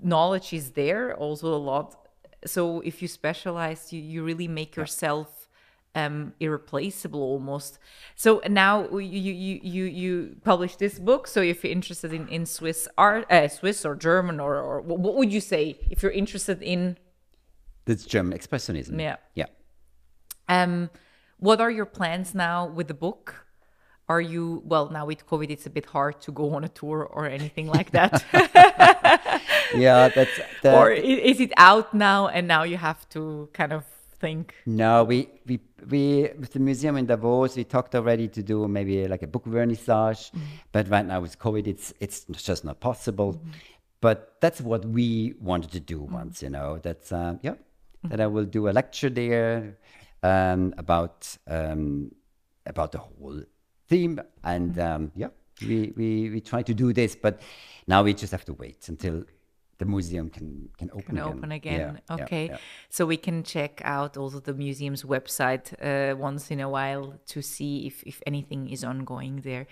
knowledge 0.00 0.52
is 0.52 0.70
there 0.72 1.14
also 1.16 1.54
a 1.54 1.56
lot. 1.56 2.08
So 2.44 2.80
if 2.80 3.00
you 3.02 3.08
specialize, 3.08 3.92
you, 3.92 4.00
you 4.00 4.22
really 4.24 4.48
make 4.48 4.76
yourself 4.76 5.48
um, 5.94 6.34
irreplaceable 6.40 7.22
almost. 7.22 7.78
So 8.16 8.42
now 8.48 8.86
you 8.98 9.32
you 9.32 9.60
you 9.62 9.84
you 9.84 10.36
publish 10.44 10.76
this 10.76 10.98
book. 10.98 11.26
So 11.26 11.40
if 11.40 11.64
you're 11.64 11.72
interested 11.72 12.12
in 12.12 12.28
in 12.28 12.44
Swiss 12.44 12.86
art, 12.98 13.24
uh, 13.30 13.48
Swiss 13.48 13.84
or 13.86 13.94
German 13.96 14.38
or 14.38 14.56
or 14.56 14.82
what 14.82 14.98
what 15.00 15.14
would 15.14 15.32
you 15.32 15.40
say 15.40 15.78
if 15.90 16.02
you're 16.02 16.12
interested 16.12 16.62
in 16.62 16.98
That's 17.86 18.04
German 18.04 18.38
expressionism. 18.38 19.00
Yeah. 19.00 19.16
Yeah. 19.34 19.46
Um, 20.48 20.90
what 21.38 21.60
are 21.60 21.70
your 21.70 21.86
plans 21.86 22.34
now 22.34 22.66
with 22.66 22.88
the 22.88 22.94
book? 22.94 23.46
Are 24.08 24.20
you 24.20 24.62
well 24.64 24.88
now 24.90 25.06
with 25.06 25.26
COVID? 25.26 25.50
It's 25.50 25.66
a 25.66 25.70
bit 25.70 25.86
hard 25.86 26.20
to 26.22 26.32
go 26.32 26.54
on 26.54 26.62
a 26.64 26.68
tour 26.68 27.04
or 27.04 27.26
anything 27.26 27.66
like 27.66 27.90
that. 27.90 28.24
Yeah, 29.74 30.08
that's 30.08 30.40
the, 30.62 30.76
or 30.76 30.90
is 30.90 31.40
it 31.40 31.52
out 31.56 31.92
now 31.92 32.28
and 32.28 32.46
now 32.46 32.62
you 32.62 32.76
have 32.76 33.08
to 33.10 33.48
kind 33.52 33.72
of 33.72 33.84
think? 34.20 34.54
No, 34.64 35.04
we, 35.04 35.28
we, 35.46 35.60
we, 35.88 36.30
with 36.38 36.52
the 36.52 36.60
museum 36.60 36.96
in 36.96 37.06
Davos, 37.06 37.56
we 37.56 37.64
talked 37.64 37.94
already 37.94 38.28
to 38.28 38.42
do 38.42 38.68
maybe 38.68 39.06
like 39.08 39.22
a 39.22 39.26
book 39.26 39.44
vernissage, 39.44 40.30
but 40.72 40.88
right 40.88 41.04
now 41.04 41.20
with 41.20 41.38
COVID, 41.38 41.66
it's, 41.66 41.92
it's 42.00 42.24
just 42.32 42.64
not 42.64 42.80
possible. 42.80 43.40
But 44.00 44.36
that's 44.40 44.60
what 44.60 44.84
we 44.84 45.34
wanted 45.40 45.72
to 45.72 45.80
do 45.80 46.00
once, 46.00 46.42
you 46.42 46.50
know, 46.50 46.78
that's, 46.78 47.12
uh, 47.12 47.36
yeah, 47.42 47.54
that 48.04 48.20
I 48.20 48.26
will 48.26 48.44
do 48.44 48.68
a 48.68 48.70
lecture 48.70 49.10
there 49.10 49.76
um, 50.26 50.74
about, 50.78 51.36
um, 51.46 52.10
about 52.66 52.92
the 52.92 52.98
whole 52.98 53.42
theme. 53.88 54.20
And 54.42 54.78
um, 54.78 55.12
yeah, 55.14 55.28
we, 55.60 55.92
we, 55.96 56.30
we 56.30 56.40
try 56.40 56.62
to 56.62 56.74
do 56.74 56.92
this, 56.92 57.16
but 57.16 57.40
now 57.86 58.02
we 58.02 58.14
just 58.14 58.32
have 58.32 58.44
to 58.46 58.54
wait 58.54 58.88
until 58.88 59.24
the 59.78 59.84
museum 59.84 60.30
can, 60.30 60.68
can 60.78 60.90
open 60.92 61.16
Can 61.16 61.18
again. 61.18 61.38
open 61.38 61.52
again. 61.52 62.00
yeah, 62.08 62.14
okay. 62.16 62.46
yeah. 62.46 62.56
So 62.88 63.04
we 63.06 63.16
can 63.16 63.42
check 63.42 63.82
out 63.84 64.16
also 64.16 64.40
the 64.40 64.54
museum's 64.54 65.02
website 65.02 65.66
uh, 65.82 66.16
once 66.16 66.50
in 66.50 66.60
a 66.60 66.68
while 66.68 67.14
to 67.26 67.42
see 67.42 67.86
if, 67.86 68.02
if 68.04 68.22
anything 68.26 68.70
is 68.70 68.84
ongoing 68.84 69.42
there. 69.42 69.66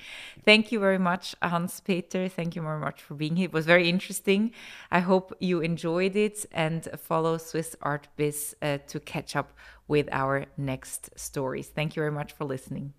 Thank 0.44 0.72
you 0.72 0.78
very 0.80 0.98
much, 0.98 1.34
Hans 1.42 1.80
Peter. 1.80 2.28
Thank 2.28 2.54
you 2.56 2.62
very 2.62 2.80
much 2.80 3.02
for 3.02 3.14
being 3.14 3.36
here. 3.36 3.46
It 3.46 3.52
was 3.52 3.66
very 3.66 3.88
interesting. 3.88 4.52
I 4.90 5.00
hope 5.00 5.34
you 5.40 5.60
enjoyed 5.60 6.16
it 6.16 6.44
and 6.52 6.86
follow 6.98 7.38
Swiss 7.38 7.74
Art 7.80 8.08
Biz 8.16 8.56
uh, 8.60 8.78
to 8.88 9.00
catch 9.00 9.34
up 9.36 9.52
with 9.88 10.08
our 10.12 10.46
next 10.56 11.18
stories. 11.18 11.68
Thank 11.68 11.96
you 11.96 12.00
very 12.00 12.12
much 12.12 12.32
for 12.32 12.44
listening. 12.44 12.94